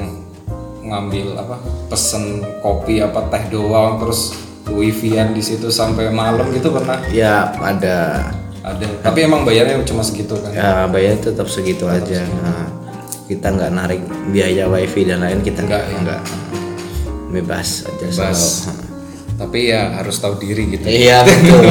[0.83, 1.57] ngambil apa?
[1.87, 4.33] Pesen kopi apa teh doang terus
[4.67, 6.99] wifi-an di situ sampai malam gitu pernah?
[7.13, 8.33] Ya ada.
[8.63, 8.87] Ada.
[9.03, 10.51] Tapi emang bayarnya cuma segitu kan?
[10.51, 12.23] Ya bayar tetap segitu aja.
[12.41, 12.71] Nah,
[13.27, 14.01] kita nggak narik
[14.31, 15.99] biaya wifi dan lain kita Nggak, nggak ya?
[16.03, 16.21] nggak
[17.33, 18.39] bebas aja Bebas.
[18.39, 18.85] selalu.
[19.33, 20.87] Tapi ya harus tahu diri gitu.
[20.87, 21.65] Iya betul.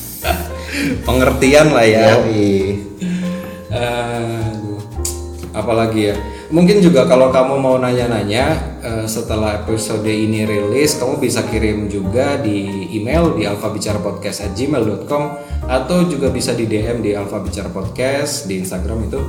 [1.06, 2.22] Pengertian lah ya.
[2.22, 2.78] Yoi.
[3.70, 3.99] Aduh.
[5.50, 6.18] Apa apalagi ya.
[6.50, 8.44] Mungkin juga kalau kamu mau nanya-nanya
[8.82, 15.24] eh, setelah episode ini rilis kamu bisa kirim juga di email di alfabicarapodcast@gmail.com
[15.70, 19.20] atau juga bisa di DM di Alfa Bicara Podcast di Instagram itu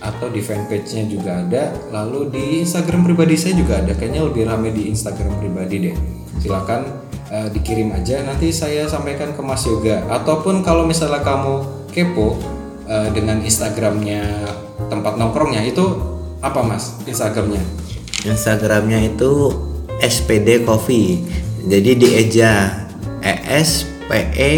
[0.00, 1.74] atau di fanpage-nya juga ada.
[1.92, 3.92] Lalu di Instagram pribadi saya juga ada.
[3.92, 5.96] Kayaknya lebih rame di Instagram pribadi deh.
[6.40, 6.86] Silakan
[7.34, 8.22] eh, dikirim aja.
[8.24, 10.06] Nanti saya sampaikan ke Mas Yoga.
[10.08, 12.38] Ataupun kalau misalnya kamu kepo
[12.88, 14.22] eh, dengan Instagramnya
[14.90, 15.86] tempat nongkrongnya itu
[16.42, 17.62] apa Mas Instagramnya
[18.26, 19.54] Instagramnya itu
[20.00, 21.20] SPD Coffee.
[21.68, 22.72] Jadi dieja
[23.20, 24.52] E S P E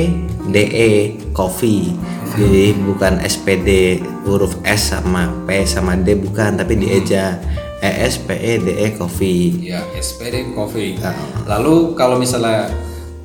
[0.50, 0.90] D E
[1.34, 1.94] Coffee.
[2.32, 7.38] Jadi bukan SPD huruf S sama P sama D bukan, tapi dieja
[7.82, 9.62] E S P E D E Coffee.
[9.62, 10.98] Ya, SPD Coffee.
[11.46, 12.70] Lalu kalau misalnya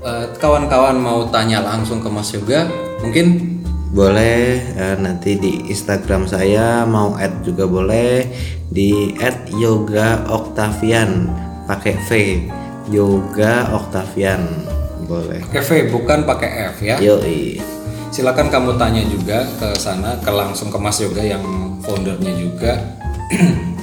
[0.01, 2.70] eh, kawan-kawan mau tanya langsung ke Mas Yoga,
[3.01, 3.57] mungkin
[3.92, 8.28] Boleh eh, nanti di Instagram saya mau add juga boleh
[8.68, 11.32] di add yoga Octavian
[11.68, 12.10] pakai V
[12.92, 14.44] yoga Octavian
[15.08, 15.40] boleh.
[15.48, 16.96] pakai V bukan pakai F ya.
[17.00, 17.60] Yoi.
[18.12, 21.44] Silakan kamu tanya juga ke sana, ke langsung ke Mas Yoga yang
[21.84, 22.74] foundernya juga.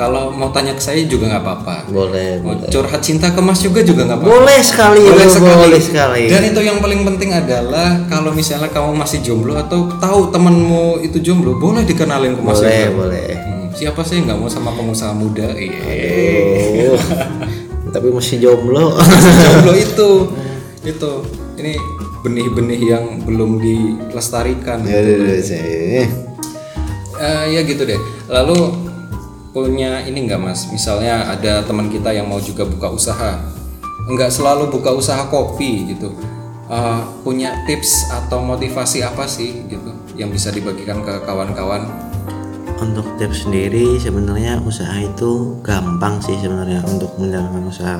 [0.00, 1.76] kalau mau tanya ke saya juga nggak apa-apa.
[1.92, 2.40] Boleh.
[2.40, 4.32] Mau curhat cinta ke Mas Yoga juga nggak apa-apa.
[4.32, 5.60] Boleh sekali, Boleh itu, sekali.
[5.60, 6.22] boleh sekali.
[6.32, 11.20] Dan itu yang paling penting adalah kalau misalnya kamu masih jomblo atau tahu temanmu itu
[11.20, 12.96] jomblo, boleh dikenalin ke Mas boleh, Yoga.
[12.96, 13.28] boleh.
[13.36, 15.52] Hmm, siapa sih nggak mau sama pengusaha muda?
[15.52, 16.96] Iya.
[17.94, 18.96] Tapi masih jomblo.
[19.44, 20.08] jomblo itu
[20.96, 21.10] itu
[21.60, 21.76] ini
[22.24, 24.80] benih-benih yang belum dilestarikan.
[24.88, 26.08] ya udah saya.
[27.20, 28.00] Eh, ya gitu deh.
[28.32, 28.88] Lalu
[29.50, 30.70] punya ini enggak mas?
[30.70, 33.42] Misalnya ada teman kita yang mau juga buka usaha,
[34.06, 36.14] enggak selalu buka usaha kopi gitu.
[36.70, 41.82] Eh, punya tips atau motivasi apa sih gitu yang bisa dibagikan ke kawan-kawan?
[42.78, 47.98] Untuk tips sendiri sebenarnya usaha itu gampang sih sebenarnya untuk menjalankan usaha.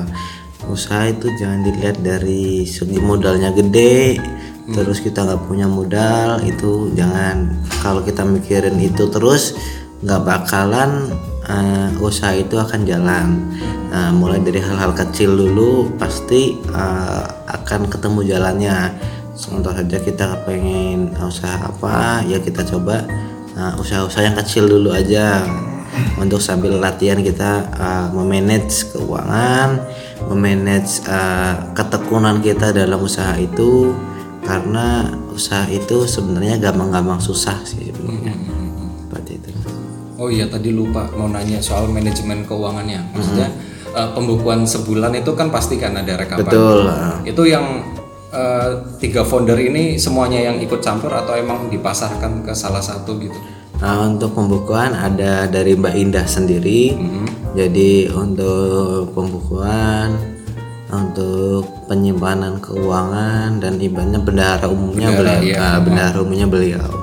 [0.71, 4.23] Usaha itu jangan dilihat dari segi modalnya gede,
[4.71, 7.51] terus kita nggak punya modal itu jangan.
[7.83, 9.51] Kalau kita mikirin itu terus
[10.01, 11.13] nggak bakalan
[11.45, 13.27] eh, usaha itu akan jalan.
[13.91, 18.77] Nah, mulai dari hal-hal kecil dulu pasti eh, akan ketemu jalannya.
[19.37, 23.01] Contoh saja kita pengen usaha apa ya kita coba
[23.51, 25.43] Nah, usaha-usaha yang kecil dulu aja
[26.15, 29.75] untuk sambil latihan kita uh, memanage keuangan,
[30.31, 33.91] memanage uh, ketekunan kita dalam usaha itu
[34.47, 37.90] karena usaha itu sebenarnya gampang-gampang susah sih.
[40.21, 43.01] Oh iya tadi lupa mau nanya soal manajemen keuangannya.
[43.09, 43.49] Maksudnya
[43.89, 46.45] eh, pembukuan sebulan itu kan pasti kan ada rekapan.
[46.45, 46.85] Betul.
[46.85, 47.81] uh, Itu yang
[48.29, 48.69] eh,
[49.01, 53.33] tiga founder ini semuanya yang ikut campur atau emang dipasarkan ke salah satu gitu?
[53.81, 56.93] Nah, untuk pembukuan ada dari Mbak Indah sendiri.
[57.57, 60.13] Jadi untuk pembukuan,
[60.93, 65.49] untuk penyimpanan keuangan dan ibaratnya bendahara umumnya Bendahara, beliau.
[65.49, 65.57] iya.
[65.57, 67.00] Ah, bendahara umumnya beliau.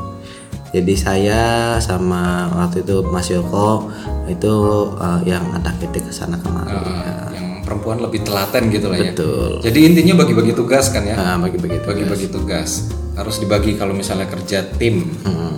[0.68, 1.40] Jadi saya
[1.78, 3.88] sama waktu itu Mas Yoko
[4.26, 4.54] itu
[4.94, 6.70] eh, yang ada kita ke sana kemari.
[6.70, 9.10] Eh, yang perempuan lebih telaten gitu lah ya.
[9.10, 9.64] Betul.
[9.64, 11.16] Jadi intinya bagi-bagi tugas kan ya?
[11.16, 11.86] Nah, bagi-bagi itu.
[11.86, 15.08] Bagi-bagi tugas harus dibagi kalau misalnya kerja tim.
[15.24, 15.56] Hmm.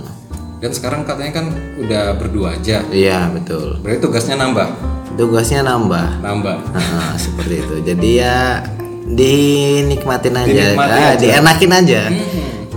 [0.60, 1.46] Dan sekarang katanya kan
[1.76, 2.84] udah berdua aja.
[2.86, 3.80] Iya betul.
[3.80, 4.68] Berarti tugasnya nambah,
[5.10, 6.20] Tugasnya nambah.
[6.20, 6.56] nambah.
[6.70, 7.74] Nah, seperti itu.
[7.82, 8.60] Jadi ya
[9.10, 11.26] dinikmatin aja, Dinikmati Ah, aja.
[11.26, 12.00] dienakin aja.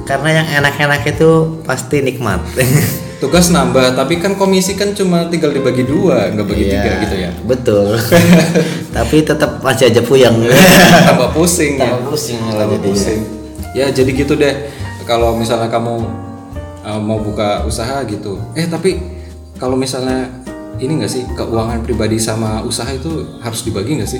[0.04, 2.43] Karena yang enak-enak itu pasti nikmat.
[3.24, 7.32] Tugas nambah, tapi kan komisi kan cuma tinggal dibagi dua, nggak bagi tiga gitu ya.
[7.47, 7.95] Betul.
[8.99, 10.43] Tapi tetap masih aja puyeng.
[11.08, 11.88] Tambah pusing ya.
[11.88, 12.91] Tambah pusing malah Tambah jadinya.
[12.91, 13.20] pusing.
[13.72, 14.68] Ya jadi gitu deh.
[15.08, 16.04] Kalau misalnya kamu
[16.84, 18.99] uh, mau buka usaha gitu, eh tapi
[19.56, 20.28] kalau misalnya
[20.84, 24.12] ini nggak sih keuangan pribadi sama usaha itu harus dibagi nggak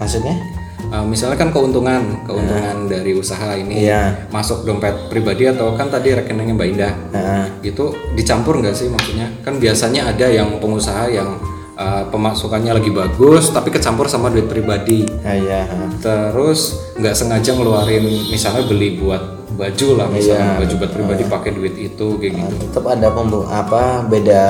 [0.00, 0.55] Maksudnya?
[0.86, 4.30] Uh, misalnya kan keuntungan, keuntungan dari usaha ini Iya.
[4.30, 9.26] masuk dompet pribadi atau kan tadi rekeningnya Mbak Indah, Nah, itu dicampur nggak sih maksudnya?
[9.42, 11.34] Kan biasanya ada yang pengusaha yang
[11.76, 15.04] uh, pemasukannya lagi bagus tapi kecampur sama duit pribadi.
[15.22, 15.62] ah, iya.
[16.00, 21.74] Terus nggak sengaja ngeluarin misalnya beli buat baju lah misalnya baju buat pribadi pakai duit
[21.80, 22.54] itu kayak gitu.
[22.68, 24.42] Tetap ada pembu apa beda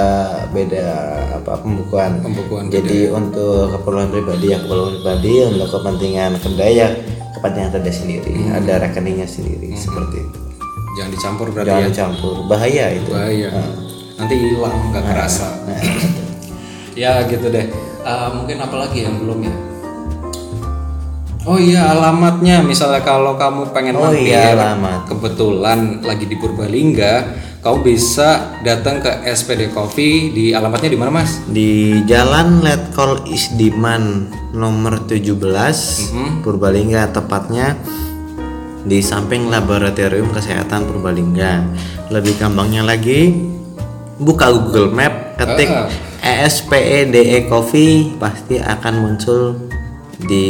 [0.51, 0.87] beda
[1.43, 2.23] apa pembukuan.
[2.23, 6.89] Pembukuan Jadi untuk keperluan pribadi ya keperluan pribadi, untuk kepentingan kedai ya
[7.39, 8.35] kepentingan kedai sendiri.
[8.51, 10.39] Ada rekeningnya sendiri seperti itu.
[10.97, 11.95] Jangan dicampur berarti Jangan ya.
[11.95, 13.11] campur, bahaya itu.
[13.13, 13.51] Bahaya.
[14.17, 15.49] Nanti hilang nggak kerasa.
[16.97, 17.69] Ya gitu deh.
[18.03, 19.55] Uh, mungkin apalagi yang belum ya?
[21.47, 25.07] Oh iya alamatnya misalnya kalau kamu pengen Oh mampir iya, alamat.
[25.07, 27.23] kebetulan lagi di Purbalingga
[27.63, 31.39] kamu bisa datang ke SPD Coffee di alamatnya di mana Mas?
[31.47, 35.39] Di Jalan Letkol Isdiman nomor 17
[36.43, 37.79] Purbalingga tepatnya
[38.83, 41.63] di samping Laboratorium Kesehatan Purbalingga.
[42.11, 43.35] Lebih gampangnya lagi
[44.19, 45.87] buka Google Map, ketik Ah.
[46.27, 49.71] ESPEDE E Coffee pasti akan muncul
[50.27, 50.47] di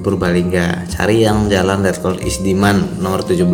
[0.00, 0.88] Purbalingga.
[0.88, 3.44] Cari yang Jalan Letkol Isdiman nomor 17.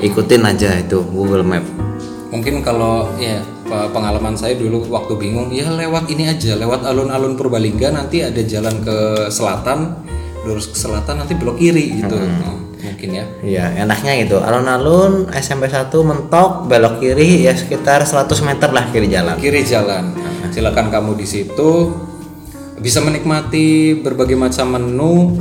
[0.00, 1.60] Ikutin aja itu Google Map.
[2.32, 7.36] Mungkin kalau ya pe- pengalaman saya dulu waktu bingung, ya lewat ini aja, lewat alun-alun
[7.36, 10.00] Purbalingga nanti ada jalan ke selatan,
[10.48, 12.16] lurus ke selatan nanti belok kiri gitu.
[12.16, 13.24] Nah, mungkin ya.
[13.40, 14.42] Iya, enaknya gitu.
[14.42, 19.38] Alun-alun SMP 1 mentok belok kiri ya sekitar 100 meter lah kiri jalan.
[19.38, 20.12] Kiri jalan.
[20.52, 21.94] Silakan kamu di situ
[22.82, 25.38] bisa menikmati berbagai macam menu.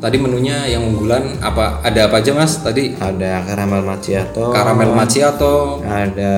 [0.00, 1.84] Tadi menunya yang unggulan apa?
[1.84, 2.56] Ada apa aja Mas?
[2.64, 6.36] Tadi Ada karamel macchiato, karamel macchiato, ada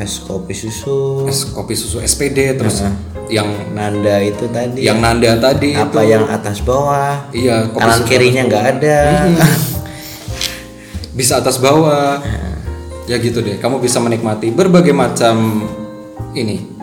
[0.00, 2.80] es kopi susu, es kopi susu SPD terus
[3.28, 4.88] yang nanda itu tadi.
[4.88, 9.00] yang nanda tadi apa itu yang atas bawah, iya kopi kanan susu kirinya nggak ada.
[11.14, 12.20] bisa atas bawah.
[13.04, 15.64] Ya gitu deh kamu bisa menikmati berbagai macam
[16.34, 16.74] ini.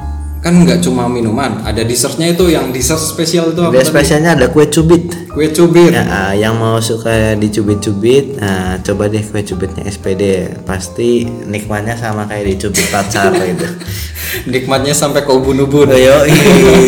[0.42, 4.66] Kan nggak cuma minuman ada dessertnya itu yang dessert spesial itu apa spesialnya ada kue
[4.66, 5.14] cubit.
[5.30, 5.94] kue cubit.
[5.94, 10.50] Ya, ah, yang mau suka dicubit-cubit, nah, coba deh kue cubitnya SPD.
[10.66, 13.70] Pasti nikmatnya sama kayak dicubit pacar gitu.
[14.50, 16.18] nikmatnya sampai ke ubun-ubun Yo,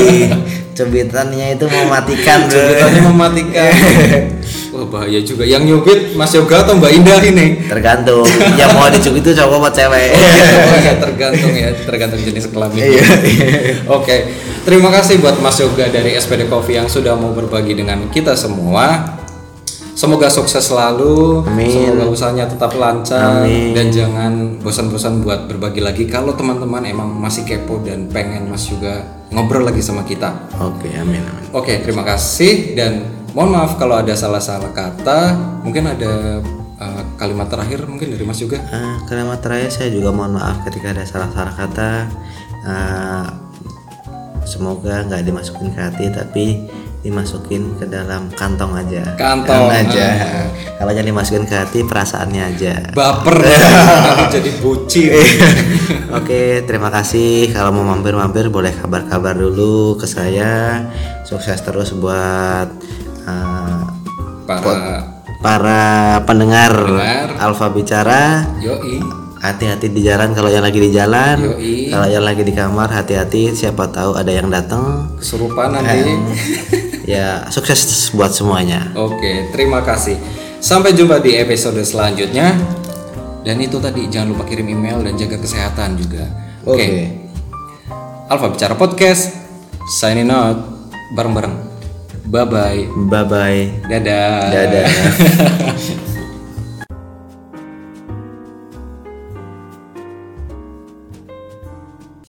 [0.78, 3.72] cubitannya itu mematikan cubitannya mematikan
[4.74, 8.26] wah bahaya juga yang nyubit Mas Yoga atau Mbak Indah ini Tergantung.
[8.58, 10.10] yang mau dicubit itu cowok apa cewek.
[10.12, 13.04] oh ya tergantung ya tergantung jenis kelamin Iya.
[13.88, 14.16] Oke,
[14.64, 19.22] terima kasih buat Mas Yoga dari SPD Coffee yang sudah mau berbagi dengan kita semua.
[19.94, 21.70] Semoga sukses selalu, Amin.
[21.70, 23.78] semoga usahanya tetap lancar Amin.
[23.78, 26.10] dan jangan bosan-bosan buat berbagi lagi.
[26.10, 30.50] Kalau teman-teman emang masih kepo dan pengen Mas juga ngobrol lagi sama kita.
[30.58, 31.46] Oke, amin amin.
[31.54, 35.34] Oke, terima kasih dan mohon maaf kalau ada salah-salah kata.
[35.66, 36.40] Mungkin ada
[36.80, 38.62] uh, kalimat terakhir mungkin dari Mas juga.
[38.70, 41.92] Ah, kalimat terakhir saya juga mohon maaf ketika ada salah-salah kata.
[42.64, 43.28] Ah,
[44.46, 46.46] semoga nggak dimasukin ke hati tapi
[47.04, 49.04] dimasukin ke dalam kantong aja.
[49.20, 50.08] Kantong, aja.
[50.80, 52.74] Kalau jangan dimasukin ke hati perasaannya aja.
[52.96, 53.44] Baper
[54.40, 55.12] jadi bucin.
[56.16, 57.52] Oke, terima kasih.
[57.52, 60.88] Kalau mau mampir-mampir boleh kabar-kabar dulu ke saya.
[61.28, 62.72] Sukses terus buat
[63.28, 63.84] uh,
[64.44, 65.82] Para para
[66.24, 67.28] pendengar, Pendengar.
[67.40, 68.48] Alfa Bicara.
[68.60, 69.00] yoi
[69.44, 71.36] Hati-hati di jalan kalau yang lagi di jalan.
[71.36, 71.92] Yoi.
[71.92, 73.52] Kalau yang lagi di kamar hati-hati.
[73.52, 75.16] Siapa tahu ada yang datang.
[75.20, 76.12] kesurupan nanti.
[77.04, 77.84] Ya sukses
[78.16, 78.88] buat semuanya.
[78.96, 80.16] Oke, terima kasih.
[80.64, 82.56] Sampai jumpa di episode selanjutnya.
[83.44, 86.24] Dan itu tadi jangan lupa kirim email dan jaga kesehatan juga.
[86.64, 86.80] Oke.
[86.80, 87.00] Oke.
[88.32, 89.36] Alfa Bicara Podcast
[90.00, 90.56] signing out
[91.12, 91.73] bareng-bareng.
[92.26, 92.88] Bye bye.
[93.12, 93.62] Bye bye.
[93.92, 94.52] Dadah.
[94.52, 94.88] Dadah.